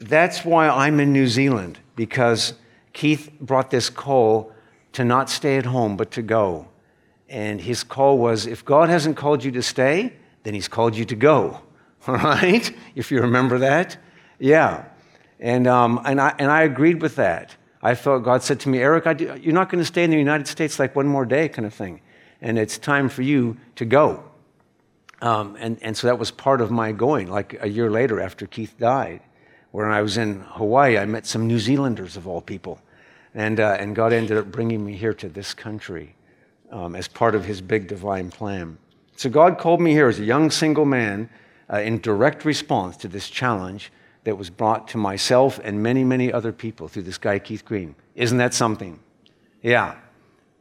that's 0.00 0.44
why 0.44 0.68
I'm 0.68 1.00
in 1.00 1.12
New 1.12 1.26
Zealand, 1.26 1.78
because 1.96 2.54
Keith 2.92 3.30
brought 3.40 3.70
this 3.70 3.90
call 3.90 4.52
to 4.92 5.04
not 5.04 5.30
stay 5.30 5.56
at 5.56 5.66
home, 5.66 5.96
but 5.96 6.10
to 6.12 6.22
go. 6.22 6.68
And 7.28 7.60
his 7.60 7.84
call 7.84 8.18
was 8.18 8.46
if 8.46 8.64
God 8.64 8.88
hasn't 8.88 9.16
called 9.16 9.44
you 9.44 9.50
to 9.52 9.62
stay, 9.62 10.14
then 10.44 10.54
he's 10.54 10.68
called 10.68 10.96
you 10.96 11.04
to 11.06 11.16
go. 11.16 11.60
All 12.06 12.16
right? 12.16 12.74
If 12.94 13.10
you 13.10 13.20
remember 13.20 13.58
that? 13.58 13.96
Yeah. 14.38 14.84
And, 15.40 15.66
um, 15.66 16.00
and, 16.04 16.20
I, 16.20 16.34
and 16.38 16.50
I 16.50 16.62
agreed 16.62 17.02
with 17.02 17.16
that. 17.16 17.54
I 17.82 17.94
felt 17.94 18.24
God 18.24 18.42
said 18.42 18.58
to 18.60 18.68
me, 18.68 18.78
Eric, 18.78 19.18
do, 19.18 19.38
you're 19.40 19.54
not 19.54 19.70
going 19.70 19.80
to 19.80 19.86
stay 19.86 20.04
in 20.04 20.10
the 20.10 20.18
United 20.18 20.48
States 20.48 20.78
like 20.78 20.96
one 20.96 21.06
more 21.06 21.24
day, 21.24 21.48
kind 21.48 21.66
of 21.66 21.74
thing. 21.74 22.00
And 22.40 22.58
it's 22.58 22.78
time 22.78 23.08
for 23.08 23.22
you 23.22 23.56
to 23.76 23.84
go. 23.84 24.24
Um, 25.20 25.56
and, 25.58 25.82
and 25.82 25.96
so 25.96 26.06
that 26.06 26.18
was 26.18 26.30
part 26.30 26.60
of 26.60 26.70
my 26.70 26.92
going, 26.92 27.28
like 27.28 27.58
a 27.60 27.68
year 27.68 27.90
later 27.90 28.20
after 28.20 28.46
Keith 28.46 28.76
died. 28.78 29.20
When 29.70 29.86
I 29.86 30.00
was 30.00 30.16
in 30.16 30.40
Hawaii, 30.40 30.96
I 30.96 31.04
met 31.04 31.26
some 31.26 31.46
New 31.46 31.58
Zealanders 31.58 32.16
of 32.16 32.26
all 32.26 32.40
people. 32.40 32.80
And, 33.34 33.60
uh, 33.60 33.76
and 33.78 33.94
God 33.94 34.12
ended 34.12 34.36
up 34.36 34.50
bringing 34.50 34.84
me 34.84 34.94
here 34.96 35.14
to 35.14 35.28
this 35.28 35.54
country 35.54 36.14
um, 36.70 36.94
as 36.94 37.08
part 37.08 37.34
of 37.34 37.44
his 37.44 37.60
big 37.60 37.86
divine 37.86 38.30
plan. 38.30 38.78
So 39.16 39.28
God 39.28 39.58
called 39.58 39.80
me 39.80 39.92
here 39.92 40.08
as 40.08 40.20
a 40.20 40.24
young 40.24 40.50
single 40.50 40.84
man 40.84 41.28
uh, 41.72 41.78
in 41.78 42.00
direct 42.00 42.44
response 42.44 42.96
to 42.98 43.08
this 43.08 43.28
challenge 43.28 43.92
that 44.24 44.36
was 44.36 44.50
brought 44.50 44.88
to 44.88 44.98
myself 44.98 45.60
and 45.62 45.82
many, 45.82 46.04
many 46.04 46.32
other 46.32 46.52
people 46.52 46.88
through 46.88 47.02
this 47.02 47.18
guy, 47.18 47.38
Keith 47.38 47.64
Green. 47.64 47.94
Isn't 48.14 48.38
that 48.38 48.54
something? 48.54 48.98
Yeah. 49.62 49.96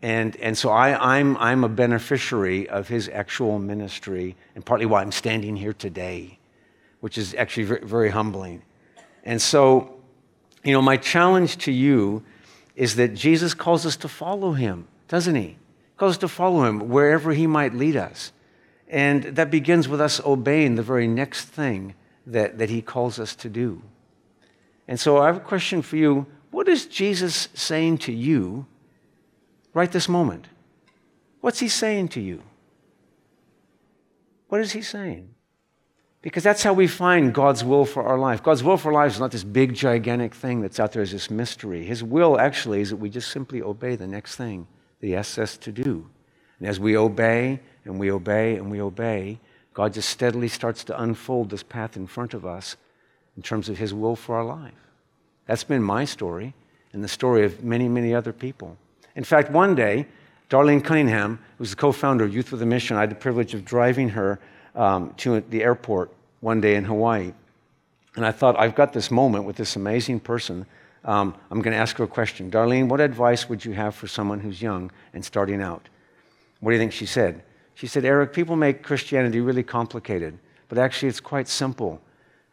And, 0.01 0.35
and 0.37 0.57
so 0.57 0.69
I, 0.69 1.17
I'm, 1.17 1.35
I'm 1.37 1.63
a 1.63 1.69
beneficiary 1.69 2.69
of 2.69 2.87
his 2.87 3.09
actual 3.09 3.57
ministry, 3.57 4.35
and 4.53 4.63
partly 4.63 4.85
why 4.85 5.01
I'm 5.01 5.11
standing 5.11 5.55
here 5.55 5.73
today, 5.73 6.37
which 6.99 7.17
is 7.17 7.33
actually 7.33 7.63
very, 7.63 7.85
very 7.85 8.09
humbling. 8.09 8.61
And 9.23 9.41
so, 9.41 9.95
you 10.63 10.73
know, 10.73 10.81
my 10.81 10.97
challenge 10.97 11.57
to 11.59 11.71
you 11.71 12.23
is 12.75 12.95
that 12.97 13.15
Jesus 13.15 13.53
calls 13.55 13.85
us 13.85 13.97
to 13.97 14.07
follow 14.07 14.53
him, 14.53 14.87
doesn't 15.07 15.35
he? 15.35 15.41
he 15.41 15.57
calls 15.97 16.13
us 16.13 16.17
to 16.19 16.27
follow 16.27 16.65
him 16.65 16.89
wherever 16.89 17.33
he 17.33 17.47
might 17.47 17.73
lead 17.73 17.95
us. 17.95 18.31
And 18.87 19.23
that 19.23 19.49
begins 19.49 19.87
with 19.87 19.99
us 19.99 20.21
obeying 20.23 20.75
the 20.75 20.83
very 20.83 21.07
next 21.07 21.45
thing 21.45 21.95
that, 22.27 22.59
that 22.59 22.69
he 22.69 22.81
calls 22.81 23.19
us 23.19 23.35
to 23.37 23.49
do. 23.49 23.81
And 24.87 24.99
so 24.99 25.17
I 25.17 25.25
have 25.25 25.37
a 25.37 25.41
question 25.41 25.81
for 25.81 25.97
you. 25.97 26.27
What 26.51 26.69
is 26.69 26.85
Jesus 26.85 27.49
saying 27.53 27.97
to 27.99 28.13
you 28.13 28.67
right 29.77 29.91
this 29.91 30.09
moment? 30.09 30.47
What's 31.39 31.59
he 31.59 31.69
saying 31.69 32.07
to 32.09 32.19
you? 32.19 32.41
What 34.49 34.59
is 34.59 34.71
he 34.71 34.81
saying? 34.81 35.35
Because 36.23 36.43
that's 36.43 36.63
how 36.63 36.73
we 36.73 36.87
find 36.87 37.31
God's 37.31 37.63
will 37.63 37.85
for 37.85 38.01
our 38.03 38.17
life. 38.17 38.41
God's 38.41 38.63
will 38.63 38.77
for 38.77 38.89
our 38.89 39.03
life 39.03 39.13
is 39.13 39.19
not 39.19 39.31
this 39.31 39.43
big, 39.43 39.75
gigantic 39.75 40.33
thing 40.33 40.61
that's 40.61 40.79
out 40.79 40.93
there 40.93 41.03
as 41.03 41.11
this 41.11 41.29
mystery. 41.29 41.85
His 41.85 42.03
will 42.03 42.39
actually 42.39 42.81
is 42.81 42.89
that 42.89 42.97
we 42.97 43.11
just 43.11 43.29
simply 43.29 43.61
obey 43.61 43.95
the 43.95 44.07
next 44.07 44.35
thing 44.35 44.65
that 44.99 45.07
He 45.07 45.15
asks 45.15 45.37
us 45.37 45.57
to 45.57 45.71
do. 45.71 46.09
And 46.57 46.67
as 46.67 46.79
we 46.79 46.97
obey 46.97 47.59
and 47.85 47.99
we 47.99 48.11
obey 48.11 48.55
and 48.55 48.71
we 48.71 48.81
obey, 48.81 49.39
God 49.75 49.93
just 49.93 50.09
steadily 50.09 50.47
starts 50.47 50.83
to 50.85 50.99
unfold 50.99 51.51
this 51.51 51.61
path 51.61 51.95
in 51.95 52.07
front 52.07 52.33
of 52.33 52.47
us 52.47 52.77
in 53.35 53.43
terms 53.43 53.69
of 53.69 53.77
His 53.77 53.93
will 53.93 54.15
for 54.15 54.37
our 54.37 54.43
life. 54.43 54.73
That's 55.45 55.63
been 55.63 55.83
my 55.83 56.03
story 56.03 56.55
and 56.93 57.03
the 57.03 57.07
story 57.07 57.45
of 57.45 57.63
many, 57.63 57.87
many 57.87 58.15
other 58.15 58.33
people. 58.33 58.75
In 59.17 59.23
fact, 59.23 59.51
one 59.51 59.73
day, 59.73 60.05
Darlene 60.49 60.83
Cunningham, 60.83 61.39
who's 61.57 61.71
the 61.71 61.75
co 61.75 61.91
founder 61.91 62.23
of 62.23 62.33
Youth 62.33 62.51
with 62.51 62.61
a 62.61 62.65
Mission, 62.65 62.95
I 62.95 63.01
had 63.01 63.11
the 63.11 63.15
privilege 63.15 63.53
of 63.55 63.65
driving 63.65 64.09
her 64.09 64.39
um, 64.75 65.13
to 65.17 65.41
the 65.41 65.63
airport 65.63 66.13
one 66.39 66.61
day 66.61 66.75
in 66.75 66.85
Hawaii. 66.85 67.33
And 68.15 68.25
I 68.25 68.31
thought, 68.31 68.57
I've 68.57 68.75
got 68.75 68.93
this 68.93 69.09
moment 69.09 69.43
with 69.45 69.55
this 69.55 69.75
amazing 69.75 70.19
person. 70.19 70.67
Um, 71.03 71.35
I'm 71.49 71.61
going 71.63 71.73
to 71.73 71.79
ask 71.79 71.97
her 71.97 72.03
a 72.03 72.07
question. 72.07 72.51
Darlene, 72.51 72.89
what 72.89 73.01
advice 73.01 73.49
would 73.49 73.65
you 73.65 73.73
have 73.73 73.95
for 73.95 74.07
someone 74.07 74.39
who's 74.39 74.61
young 74.61 74.91
and 75.13 75.25
starting 75.25 75.61
out? 75.61 75.89
What 76.59 76.71
do 76.71 76.75
you 76.75 76.79
think 76.79 76.93
she 76.93 77.07
said? 77.07 77.43
She 77.73 77.87
said, 77.87 78.05
Eric, 78.05 78.33
people 78.33 78.55
make 78.55 78.83
Christianity 78.83 79.39
really 79.39 79.63
complicated, 79.63 80.37
but 80.69 80.77
actually 80.77 81.09
it's 81.09 81.19
quite 81.19 81.47
simple. 81.47 82.01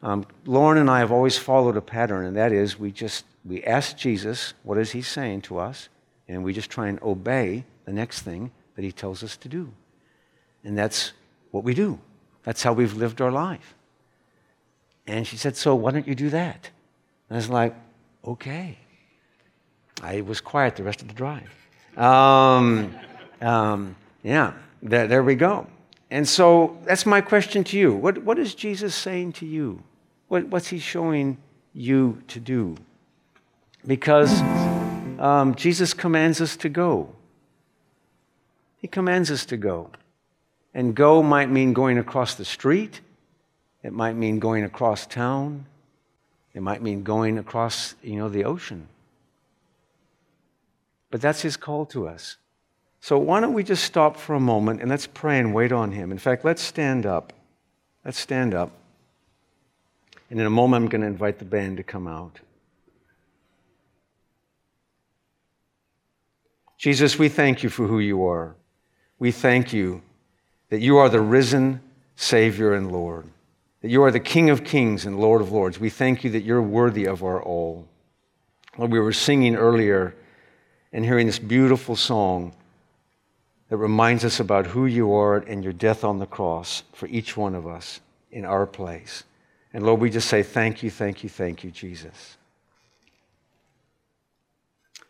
Um, 0.03 0.27
Loren 0.47 0.79
and 0.79 0.91
I 0.91 1.01
have 1.01 1.13
always 1.13 1.37
followed 1.37 1.77
a 1.77 1.83
pattern, 1.83 2.25
and 2.25 2.37
that 2.37 2.53
is 2.53 2.79
we 2.79 2.91
just 2.91 3.27
we 3.45 3.63
ask 3.65 3.99
Jesus, 3.99 4.55
what 4.63 4.79
is 4.79 4.93
he 4.93 5.03
saying 5.03 5.43
to 5.43 5.59
us? 5.59 5.89
And 6.29 6.43
we 6.45 6.53
just 6.53 6.71
try 6.71 6.89
and 6.89 7.01
obey 7.03 7.65
the 7.85 7.93
next 7.93 8.21
thing 8.23 8.51
that 8.77 8.83
he 8.83 8.93
tells 8.93 9.23
us 9.23 9.37
to 9.39 9.49
do. 9.49 9.73
And 10.65 10.77
that's 10.77 11.13
what 11.51 11.65
we 11.65 11.75
do. 11.75 12.01
That's 12.43 12.63
how 12.63 12.73
we've 12.73 12.95
lived 12.95 13.21
our 13.21 13.31
life. 13.31 13.75
And 15.07 15.27
she 15.27 15.37
said, 15.37 15.57
So 15.57 15.75
why 15.75 15.91
don't 15.91 16.09
you 16.09 16.15
do 16.15 16.31
that? 16.31 16.71
And 17.29 17.37
I 17.37 17.39
was 17.39 17.51
like, 17.51 17.75
Okay. 18.25 18.79
I 20.03 20.23
was 20.23 20.41
quiet 20.41 20.77
the 20.77 20.83
rest 20.83 21.03
of 21.03 21.09
the 21.09 21.15
drive. 21.15 21.51
Um, 21.97 22.95
um, 23.41 23.97
yeah, 24.23 24.55
there, 24.83 25.07
there 25.07 25.23
we 25.23 25.35
go. 25.35 25.67
And 26.11 26.29
so 26.29 26.79
that's 26.85 27.07
my 27.07 27.21
question 27.21 27.65
to 27.65 27.79
you. 27.79 27.95
What, 27.95 28.19
what 28.19 28.39
is 28.39 28.55
Jesus 28.55 28.95
saying 28.95 29.33
to 29.35 29.47
you? 29.47 29.83
What, 30.29 30.49
what's 30.49 30.69
he 30.69 30.79
showing 30.79 31.39
you 31.73 32.23
to 32.29 32.41
do? 32.41 32.77
Because 33.87 34.41
um, 35.21 35.55
Jesus 35.55 35.95
commands 35.95 36.41
us 36.41 36.57
to 36.59 36.69
go. 36.69 37.11
He 38.79 38.89
commands 38.89 39.31
us 39.31 39.47
to 39.47 39.57
go. 39.57 39.91
And 40.75 40.95
go 40.95 41.23
might 41.23 41.51
mean 41.51 41.73
going 41.73 41.99
across 41.99 42.35
the 42.35 42.45
street, 42.45 43.01
it 43.83 43.93
might 43.93 44.17
mean 44.17 44.39
going 44.39 44.65
across 44.65 45.07
town, 45.07 45.67
it 46.53 46.63
might 46.63 46.83
mean 46.83 47.03
going 47.03 47.39
across, 47.39 47.95
you 48.03 48.17
know, 48.17 48.29
the 48.29 48.45
ocean. 48.45 48.89
But 51.11 51.21
that's 51.21 51.43
his 51.43 51.57
call 51.57 51.87
to 51.87 52.09
us. 52.09 52.37
So 53.01 53.19
why 53.19 53.41
don't 53.41 53.53
we 53.53 53.63
just 53.63 53.85
stop 53.85 54.17
for 54.17 54.35
a 54.35 54.41
moment 54.41 54.81
and 54.81 54.91
let's 54.91 55.07
pray 55.07 55.39
and 55.39 55.55
wait 55.55 55.73
on 55.73 55.93
him. 55.93 56.11
In 56.11 56.19
fact, 56.19 56.45
let's 56.45 56.63
stand 56.63 57.07
up. 57.07 57.33
Let's 58.05 58.19
stand 58.19 58.55
up. 58.55 58.71
And 60.31 60.41
in 60.41 60.47
a 60.47 60.51
moment, 60.51 60.85
I'm 60.85 60.89
going 60.89 61.03
to 61.03 61.07
invite 61.07 61.39
the 61.39 61.45
band 61.45 61.77
to 61.77 61.83
come 61.83 62.07
out. 62.07 62.41
Jesus, 66.85 67.19
we 67.19 67.31
thank 67.31 67.63
you 67.63 67.71
for 67.71 67.87
who 67.87 67.99
you 67.99 68.27
are. 68.27 68.55
We 69.19 69.31
thank 69.31 69.73
you 69.73 70.03
that 70.69 70.83
you 70.83 70.99
are 70.99 71.09
the 71.09 71.19
risen 71.19 71.81
Savior 72.15 72.75
and 72.75 72.93
Lord, 72.93 73.25
that 73.81 73.89
you 73.89 74.03
are 74.03 74.11
the 74.11 74.21
King 74.21 74.51
of 74.51 74.65
kings 74.65 75.07
and 75.07 75.19
Lord 75.19 75.41
of 75.41 75.51
lords. 75.51 75.81
We 75.81 75.89
thank 75.89 76.25
you 76.25 76.31
that 76.33 76.43
you're 76.43 76.61
worthy 76.61 77.07
of 77.07 77.25
our 77.25 77.43
all. 77.43 77.89
Lord, 78.77 78.93
we 78.93 79.01
were 79.01 79.15
singing 79.15 79.57
earlier 79.57 80.15
and 80.93 81.07
hearing 81.07 81.27
this 81.27 81.39
beautiful 81.39 81.97
song 81.97 82.53
that 83.71 83.79
reminds 83.79 84.23
us 84.23 84.39
about 84.39 84.67
who 84.67 84.85
you 84.85 85.11
are 85.15 85.39
and 85.39 85.65
your 85.65 85.73
death 85.73 86.05
on 86.05 86.19
the 86.19 86.27
cross 86.27 86.83
for 86.93 87.07
each 87.07 87.35
one 87.35 87.55
of 87.55 87.67
us 87.67 88.03
in 88.31 88.45
our 88.45 88.67
place. 88.67 89.25
And 89.73 89.87
Lord, 89.87 90.03
we 90.03 90.11
just 90.11 90.29
say 90.29 90.43
thank 90.43 90.83
you, 90.83 90.91
thank 90.91 91.23
you, 91.23 91.31
thank 91.31 91.65
you, 91.65 91.71
Jesus. 91.71 92.37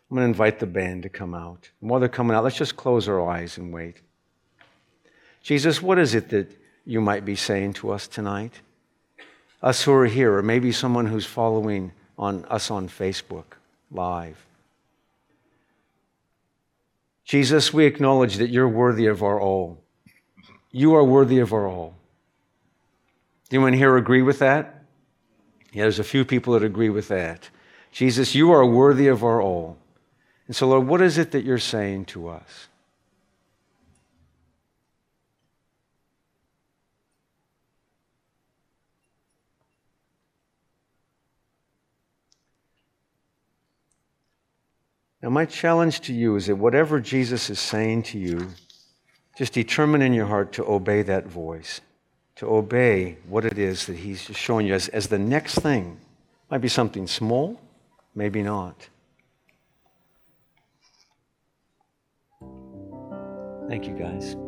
I'm 0.09 0.17
going 0.17 0.25
to 0.25 0.29
invite 0.29 0.59
the 0.59 0.67
band 0.67 1.03
to 1.03 1.09
come 1.09 1.33
out. 1.33 1.69
And 1.81 1.89
while 1.89 1.99
they're 1.99 2.09
coming 2.09 2.35
out, 2.35 2.43
let's 2.43 2.57
just 2.57 2.75
close 2.75 3.07
our 3.07 3.27
eyes 3.27 3.57
and 3.57 3.73
wait. 3.73 4.01
Jesus, 5.41 5.81
what 5.81 5.97
is 5.97 6.13
it 6.13 6.29
that 6.29 6.51
you 6.85 7.01
might 7.01 7.25
be 7.25 7.35
saying 7.35 7.73
to 7.73 7.91
us 7.91 8.07
tonight? 8.07 8.53
Us 9.63 9.83
who 9.83 9.93
are 9.93 10.05
here, 10.05 10.35
or 10.35 10.43
maybe 10.43 10.71
someone 10.71 11.07
who's 11.07 11.25
following 11.25 11.91
on 12.17 12.45
us 12.45 12.69
on 12.69 12.87
Facebook 12.87 13.45
live. 13.91 14.45
Jesus, 17.23 17.73
we 17.73 17.85
acknowledge 17.85 18.37
that 18.37 18.51
you're 18.51 18.69
worthy 18.69 19.07
of 19.07 19.23
our 19.23 19.41
all. 19.41 19.81
You 20.71 20.93
are 20.93 21.03
worthy 21.03 21.39
of 21.39 21.53
our 21.53 21.67
all. 21.67 21.95
Anyone 23.51 23.73
here 23.73 23.97
agree 23.97 24.21
with 24.21 24.39
that? 24.39 24.83
Yeah, 25.73 25.83
there's 25.83 25.99
a 25.99 26.03
few 26.03 26.23
people 26.23 26.53
that 26.53 26.63
agree 26.63 26.89
with 26.89 27.07
that. 27.07 27.49
Jesus, 27.91 28.35
you 28.35 28.51
are 28.51 28.65
worthy 28.65 29.07
of 29.07 29.23
our 29.23 29.41
all. 29.41 29.77
And 30.47 30.55
so, 30.55 30.67
Lord, 30.67 30.87
what 30.87 31.01
is 31.01 31.17
it 31.17 31.31
that 31.31 31.43
you're 31.43 31.57
saying 31.57 32.05
to 32.05 32.27
us? 32.27 32.67
Now, 45.25 45.31
my 45.31 45.45
challenge 45.45 46.01
to 46.01 46.13
you 46.13 46.35
is 46.35 46.45
that 46.45 46.57
whatever 46.57 46.99
Jesus 46.99 47.49
is 47.49 47.59
saying 47.59 48.03
to 48.03 48.19
you, 48.19 48.49
just 49.35 49.53
determine 49.53 50.03
in 50.03 50.13
your 50.13 50.27
heart 50.27 50.51
to 50.53 50.65
obey 50.65 51.01
that 51.01 51.25
voice, 51.25 51.81
to 52.35 52.45
obey 52.45 53.17
what 53.27 53.43
it 53.43 53.57
is 53.57 53.87
that 53.87 53.97
He's 53.97 54.23
just 54.25 54.39
showing 54.39 54.67
you 54.67 54.75
as, 54.75 54.87
as 54.89 55.07
the 55.07 55.17
next 55.17 55.55
thing. 55.55 55.97
Might 56.51 56.59
be 56.59 56.67
something 56.67 57.07
small, 57.07 57.59
maybe 58.13 58.43
not. 58.43 58.87
Thank 63.67 63.87
you, 63.87 63.93
guys. 63.93 64.44